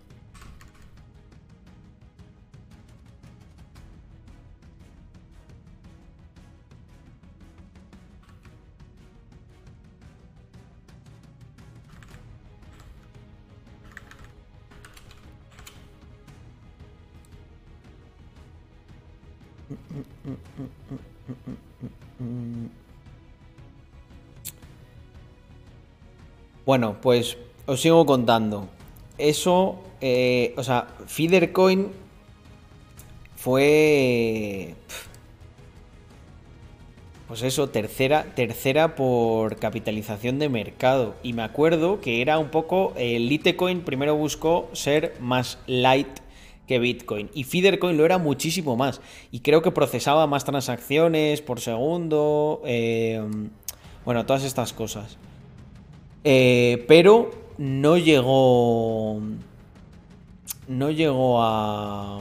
[26.74, 28.66] Bueno, pues os sigo contando.
[29.16, 31.92] Eso, eh, o sea, Feedercoin
[33.36, 34.74] fue.
[37.28, 41.14] Pues eso, tercera, tercera por capitalización de mercado.
[41.22, 42.92] Y me acuerdo que era un poco.
[42.96, 46.08] El Litecoin primero buscó ser más light
[46.66, 47.30] que Bitcoin.
[47.34, 49.00] Y Feedercoin lo era muchísimo más.
[49.30, 52.62] Y creo que procesaba más transacciones por segundo.
[52.64, 53.22] eh,
[54.04, 55.18] bueno, todas estas cosas.
[56.24, 59.20] Eh, pero no llegó.
[60.66, 62.20] No llegó a.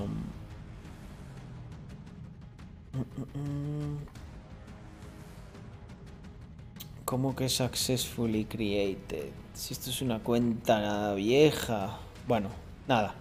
[7.06, 9.30] ¿Cómo que successfully created?
[9.54, 11.98] Si esto es una cuenta vieja.
[12.28, 12.50] Bueno,
[12.88, 13.16] nada.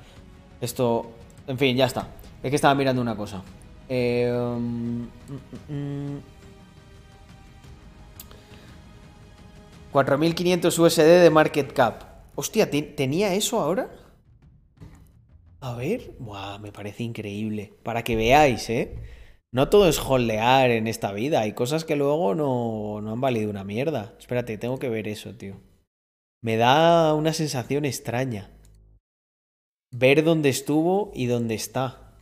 [0.60, 1.12] Esto.
[1.46, 2.08] En fin, ya está.
[2.42, 3.42] Es que estaba mirando una cosa.
[3.88, 5.06] Eh, mm, mm,
[5.68, 6.31] mm.
[9.92, 12.02] 4.500 USD de market cap.
[12.34, 13.90] Hostia, ¿te- ¿tenía eso ahora?
[15.60, 16.14] A ver.
[16.18, 17.74] Buah, me parece increíble.
[17.82, 18.96] Para que veáis, ¿eh?
[19.52, 21.40] No todo es holdear en esta vida.
[21.40, 24.14] Hay cosas que luego no, no han valido una mierda.
[24.18, 25.56] Espérate, tengo que ver eso, tío.
[26.42, 28.50] Me da una sensación extraña.
[29.92, 32.16] Ver dónde estuvo y dónde está.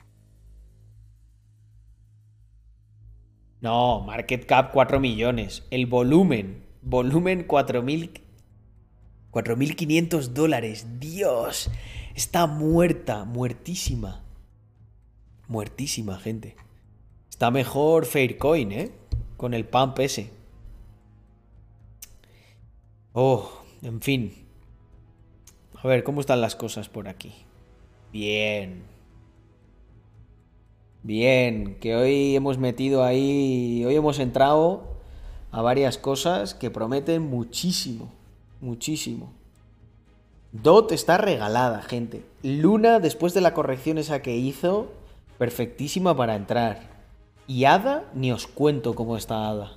[3.61, 5.65] No, market cap 4 millones.
[5.71, 6.65] El volumen.
[6.83, 8.21] Volumen 4.000
[9.31, 10.87] 4.500 dólares.
[10.99, 11.71] Dios.
[12.15, 13.25] Está muerta.
[13.25, 14.25] Muertísima.
[15.49, 16.57] Muertísima, gente.
[17.29, 18.93] Está mejor Faircoin, ¿eh?
[19.37, 20.31] Con el pump ese.
[23.13, 23.51] Oh,
[23.83, 24.35] en fin.
[25.83, 27.33] A ver, ¿cómo están las cosas por aquí?
[28.13, 28.83] Bien.
[31.03, 34.90] Bien, que hoy hemos metido ahí, hoy hemos entrado
[35.51, 38.11] a varias cosas que prometen muchísimo,
[38.61, 39.33] muchísimo.
[40.53, 42.25] Dot está regalada, gente.
[42.43, 44.93] Luna, después de la corrección esa que hizo,
[45.39, 46.91] perfectísima para entrar.
[47.47, 49.77] Y Ada, ni os cuento cómo está Ada.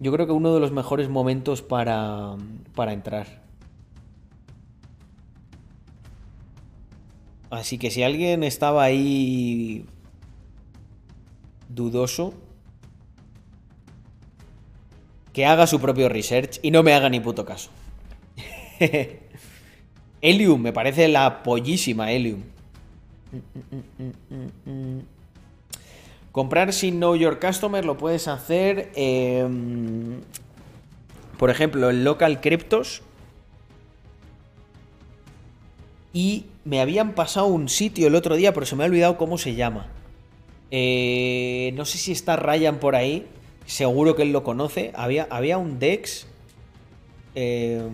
[0.00, 2.36] Yo creo que uno de los mejores momentos para,
[2.74, 3.42] para entrar.
[7.50, 9.86] Así que si alguien estaba ahí
[11.68, 12.34] dudoso,
[15.32, 17.70] que haga su propio research y no me haga ni puto caso.
[20.20, 22.42] Helium, me parece la pollísima Helium.
[26.32, 29.46] Comprar sin Know Your Customer lo puedes hacer, eh,
[31.38, 33.02] por ejemplo, en Local Cryptos.
[36.12, 39.38] Y me habían pasado un sitio el otro día, pero se me ha olvidado cómo
[39.38, 39.88] se llama.
[40.70, 43.26] Eh, no sé si está Ryan por ahí.
[43.68, 44.92] Seguro que él lo conoce.
[44.96, 46.26] Había, había un Dex.
[47.34, 47.86] eh,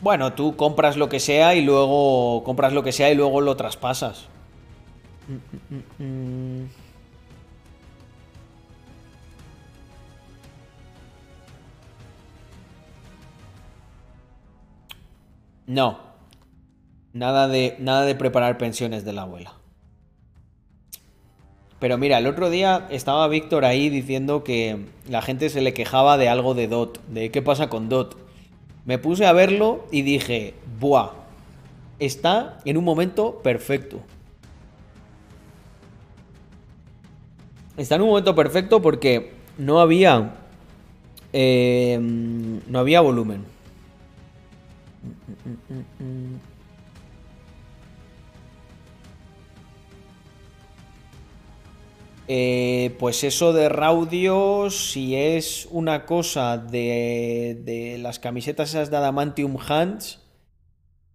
[0.00, 2.44] bueno, tú compras lo que sea y luego.
[2.44, 4.28] Compras lo que sea y luego lo traspasas.
[15.66, 15.98] No.
[17.12, 19.55] Nada de, nada de preparar pensiones de la abuela.
[21.78, 26.16] Pero mira, el otro día estaba Víctor ahí diciendo que la gente se le quejaba
[26.16, 28.16] de algo de DOT, de qué pasa con DOT.
[28.86, 31.10] Me puse a verlo y dije, ¡buah!
[31.98, 34.00] Está en un momento perfecto.
[37.76, 40.34] Está en un momento perfecto porque no había.
[41.32, 43.44] eh, no había volumen.
[52.28, 58.96] Eh, pues eso de Raudio, si es una cosa de, de las camisetas esas de
[58.96, 60.18] Adamantium Hands,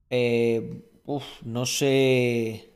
[0.09, 0.81] eh,
[1.43, 2.67] no sé.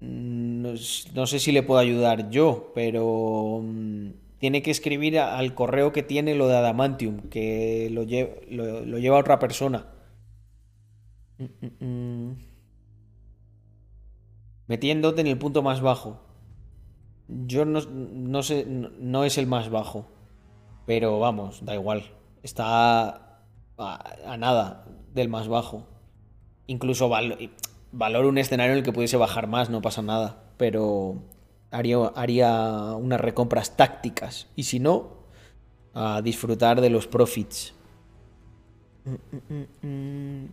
[0.00, 0.76] No,
[1.26, 6.34] sé si le puedo ayudar yo, pero mm, tiene que escribir al correo que tiene
[6.34, 9.86] lo de Adamantium, que lo, lle- lo- lo lleva otra persona.
[11.38, 12.51] Mm, mm.
[14.72, 16.16] Metiéndote en el punto más bajo.
[17.28, 20.06] Yo no, no sé, no, es el más bajo.
[20.86, 22.04] Pero vamos, da igual.
[22.42, 23.08] Está
[23.76, 25.86] a, a nada del más bajo.
[26.66, 27.50] Incluso val-
[27.92, 30.42] valoro un escenario en el que pudiese bajar más, no pasa nada.
[30.56, 31.16] Pero
[31.70, 34.48] haría, haría unas recompras tácticas.
[34.56, 35.26] Y si no,
[35.92, 37.74] a disfrutar de los profits.
[39.04, 39.86] Mm, mm, mm,
[40.44, 40.48] mm.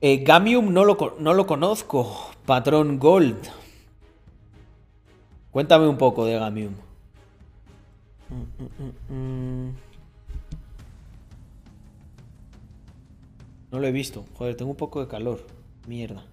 [0.00, 2.30] Eh, Gamium no lo, no lo conozco.
[2.46, 3.48] Patrón Gold.
[5.50, 6.74] Cuéntame un poco de Gamium.
[13.70, 14.24] No lo he visto.
[14.34, 15.44] Joder, tengo un poco de calor.
[15.86, 16.24] Mierda.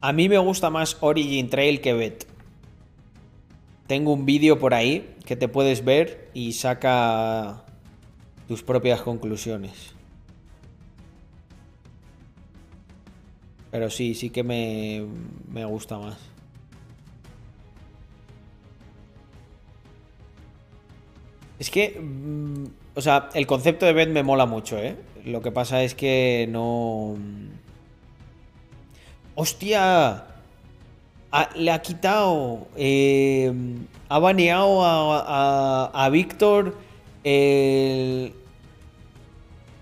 [0.00, 2.33] A mí me gusta más Origin Trail que Bet.
[3.86, 7.64] Tengo un vídeo por ahí que te puedes ver y saca
[8.48, 9.94] tus propias conclusiones.
[13.70, 15.04] Pero sí, sí que me,
[15.48, 16.16] me gusta más.
[21.58, 24.96] Es que, mm, o sea, el concepto de Bet me mola mucho, ¿eh?
[25.24, 27.16] Lo que pasa es que no...
[29.34, 30.33] ¡Hostia!
[31.36, 33.52] Ha- le ha quitado, eh,
[34.08, 36.76] ha baneado a, a, a Víctor
[37.24, 38.32] el...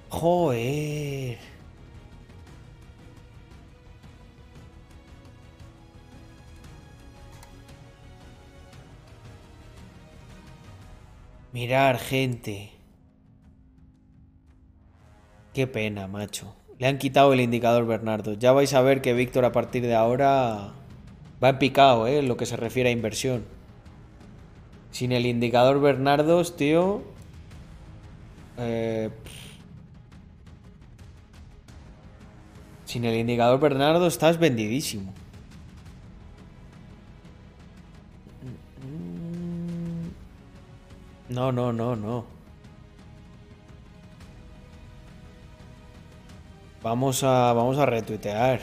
[0.09, 1.39] Joder.
[11.53, 12.71] Mirar, gente.
[15.53, 16.55] Qué pena, macho.
[16.79, 18.33] Le han quitado el indicador Bernardo.
[18.35, 20.73] Ya vais a ver que Víctor a partir de ahora
[21.43, 22.19] va en picado, ¿eh?
[22.19, 23.45] En lo que se refiere a inversión.
[24.91, 27.03] Sin el indicador Bernardos, tío.
[28.59, 29.11] eh,
[32.85, 35.13] sin el indicador Bernardo estás vendidísimo.
[41.29, 42.27] No, no, no, no.
[46.83, 48.61] Vamos a, vamos a retuitear.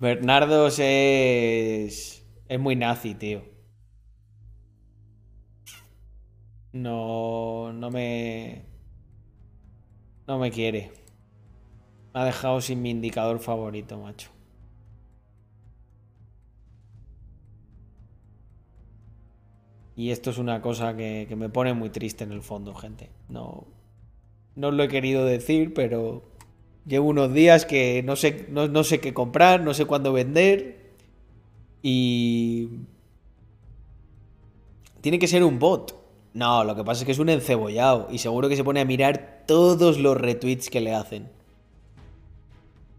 [0.00, 2.24] Bernardos es.
[2.48, 3.42] Es muy nazi, tío.
[6.72, 7.72] No.
[7.72, 8.64] No me.
[10.26, 10.92] No me quiere.
[12.14, 14.30] Me ha dejado sin mi indicador favorito, macho.
[19.96, 23.10] Y esto es una cosa que, que me pone muy triste en el fondo, gente.
[23.28, 23.66] No.
[24.54, 26.22] No os lo he querido decir, pero.
[26.88, 30.94] Llevo unos días que no sé, no, no sé qué comprar, no sé cuándo vender.
[31.82, 32.68] Y.
[35.02, 35.94] Tiene que ser un bot.
[36.32, 38.08] No, lo que pasa es que es un encebollado.
[38.10, 41.28] Y seguro que se pone a mirar todos los retweets que le hacen.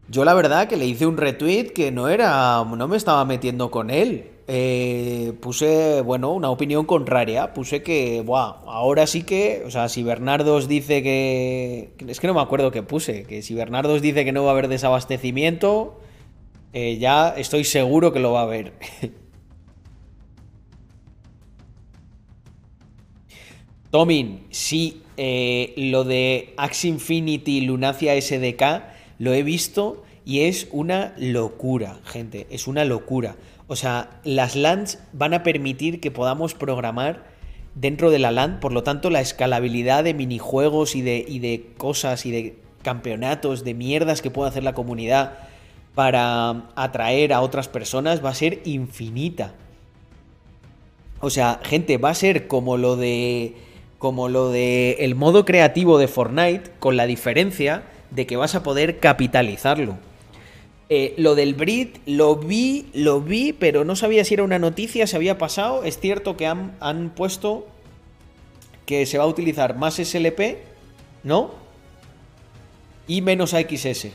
[0.08, 2.64] Yo la verdad que le hice un retweet que no era.
[2.64, 4.30] no me estaba metiendo con él.
[4.52, 7.54] Eh, puse, bueno, una opinión contraria.
[7.54, 9.62] Puse que, buah, ahora sí que.
[9.68, 11.94] O sea, si Bernardo os dice que.
[12.08, 13.26] Es que no me acuerdo qué puse.
[13.26, 16.00] Que si Bernardo os dice que no va a haber desabastecimiento.
[16.74, 18.74] eh, ya estoy seguro que lo va a haber.
[23.92, 28.64] Tomin, sí, eh, lo de Axe Infinity Lunacia SDK
[29.20, 33.36] lo he visto y es una locura, gente, es una locura.
[33.70, 37.24] O sea, las LANs van a permitir que podamos programar
[37.76, 41.68] dentro de la LAN, por lo tanto la escalabilidad de minijuegos y de, y de
[41.78, 45.34] cosas y de campeonatos, de mierdas que puede hacer la comunidad
[45.94, 49.54] para atraer a otras personas va a ser infinita.
[51.20, 53.54] O sea, gente, va a ser como lo de
[54.00, 58.64] como lo de el modo creativo de Fortnite con la diferencia de que vas a
[58.64, 59.98] poder capitalizarlo.
[60.92, 65.06] Eh, lo del Brit lo vi, lo vi, pero no sabía si era una noticia,
[65.06, 65.84] se había pasado.
[65.84, 67.68] Es cierto que han, han puesto
[68.88, 70.58] que se va a utilizar más SLP,
[71.24, 71.52] ¿no?
[73.08, 74.08] Y menos AXS.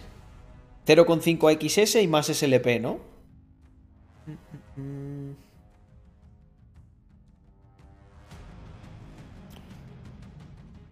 [0.87, 2.99] 0,5 AXS y más SLP, ¿no?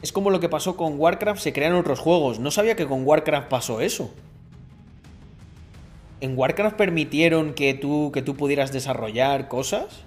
[0.00, 2.38] Es como lo que pasó con Warcraft, se crean otros juegos.
[2.38, 4.12] No sabía que con Warcraft pasó eso.
[6.22, 10.04] ¿En Warcraft permitieron que tú, que tú pudieras desarrollar cosas?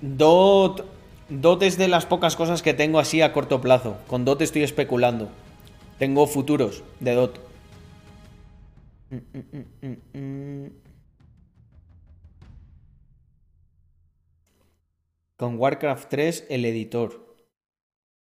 [0.00, 0.86] Dot.
[1.28, 3.98] Dot es de las pocas cosas que tengo así a corto plazo.
[4.06, 5.28] Con Dot estoy especulando.
[5.98, 7.38] Tengo futuros de Dot.
[9.10, 10.87] Mm, mm, mm,
[15.38, 17.36] Con Warcraft 3, el editor.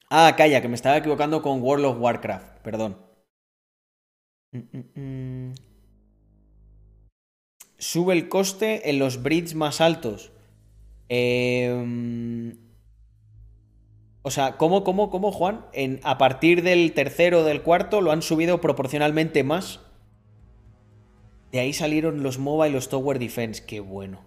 [0.10, 2.98] Ah, calla, que me estaba equivocando con World of Warcraft, perdón.
[4.54, 5.54] Mm, mm, mm.
[7.78, 10.32] Sube el coste en los breeds más altos.
[11.10, 12.58] Em,
[14.22, 15.66] o sea, ¿cómo, cómo, cómo, Juan?
[15.74, 19.82] En, a partir del tercero o del cuarto lo han subido proporcionalmente más.
[21.52, 23.66] De ahí salieron los MOBA y los Tower Defense.
[23.66, 24.22] Qué bueno.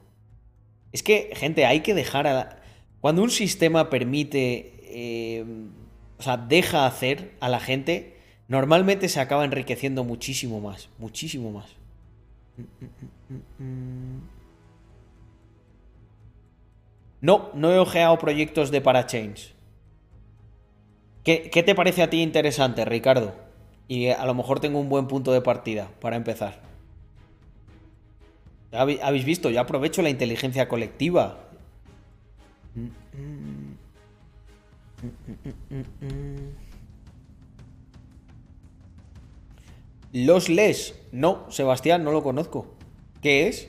[0.93, 2.65] Es que, gente, hay que dejar a la...
[3.01, 4.73] Cuando un sistema permite...
[4.82, 5.44] eh,
[6.18, 8.16] o sea, deja hacer a la gente,
[8.48, 10.89] normalmente se acaba enriqueciendo muchísimo más.
[10.98, 11.66] Muchísimo más.
[17.20, 19.52] No, no he ojeado proyectos de Parachains.
[21.23, 23.35] ¿Qué, ¿Qué te parece a ti interesante, Ricardo?
[23.89, 26.62] Y a lo mejor tengo un buen punto de partida para empezar.
[28.73, 31.45] Habéis visto, yo aprovecho la inteligencia colectiva.
[40.12, 40.94] Los Les.
[41.12, 42.74] No, Sebastián, no lo conozco.
[43.23, 43.69] ¿Qué es?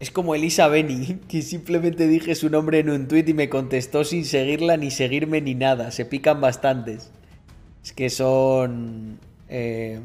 [0.00, 4.02] Es como Elisa Beni, que simplemente dije su nombre en un tuit y me contestó
[4.02, 5.92] sin seguirla ni seguirme ni nada.
[5.92, 7.12] Se pican bastantes.
[7.84, 9.20] Es que son...
[9.52, 10.00] eh,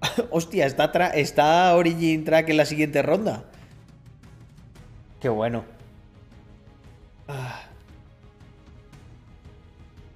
[0.30, 3.44] Hostia, ¿está, tra- ¿está Origin Track en la siguiente ronda?
[5.20, 5.64] Qué bueno.
[7.26, 7.62] Ah.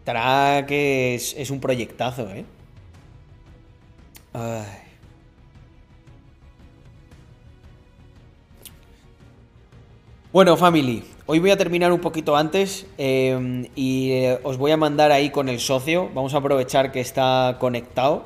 [0.05, 2.45] Track es, es un proyectazo, ¿eh?
[4.35, 4.67] Ay.
[10.33, 14.79] Bueno, family, hoy voy a terminar un poquito antes eh, y eh, os voy a
[14.79, 16.09] mandar ahí con el socio.
[16.15, 18.25] Vamos a aprovechar que está conectado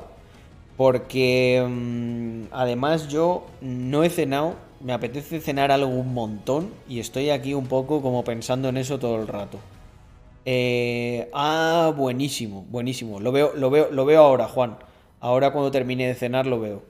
[0.77, 7.29] porque mm, además yo no he cenado, me apetece cenar algo un montón y estoy
[7.29, 9.59] aquí un poco como pensando en eso todo el rato.
[10.45, 13.19] Eh, ah, buenísimo, buenísimo.
[13.19, 14.77] Lo veo, lo veo, lo veo ahora, Juan.
[15.19, 16.81] Ahora cuando termine de cenar lo veo.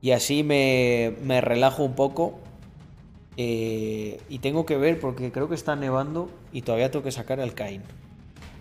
[0.00, 2.38] Y así me, me relajo un poco.
[3.36, 7.40] Eh, y tengo que ver porque creo que está nevando y todavía tengo que sacar
[7.40, 7.82] al Cain.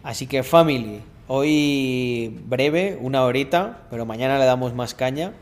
[0.03, 5.33] Así que family, hoy breve, una horita, pero mañana le damos más caña.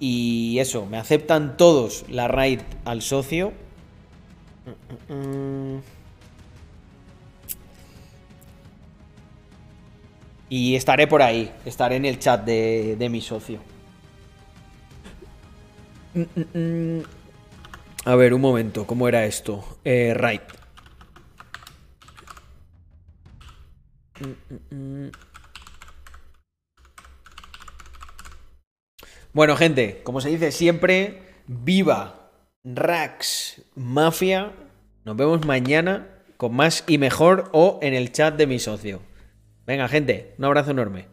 [0.00, 3.52] Y eso, me aceptan todos la raid al socio.
[5.08, 5.82] Mm, mm, mm.
[10.50, 13.60] Y estaré por ahí, estaré en el chat de, de mi socio.
[18.06, 19.78] A ver, un momento, ¿cómo era esto?
[19.82, 20.42] Eh, right.
[29.32, 32.30] Bueno, gente, como se dice siempre, viva
[32.62, 34.52] Rax Mafia.
[35.04, 36.06] Nos vemos mañana
[36.36, 39.00] con más y mejor o en el chat de mi socio.
[39.66, 41.08] Venga, gente, un abrazo enorme.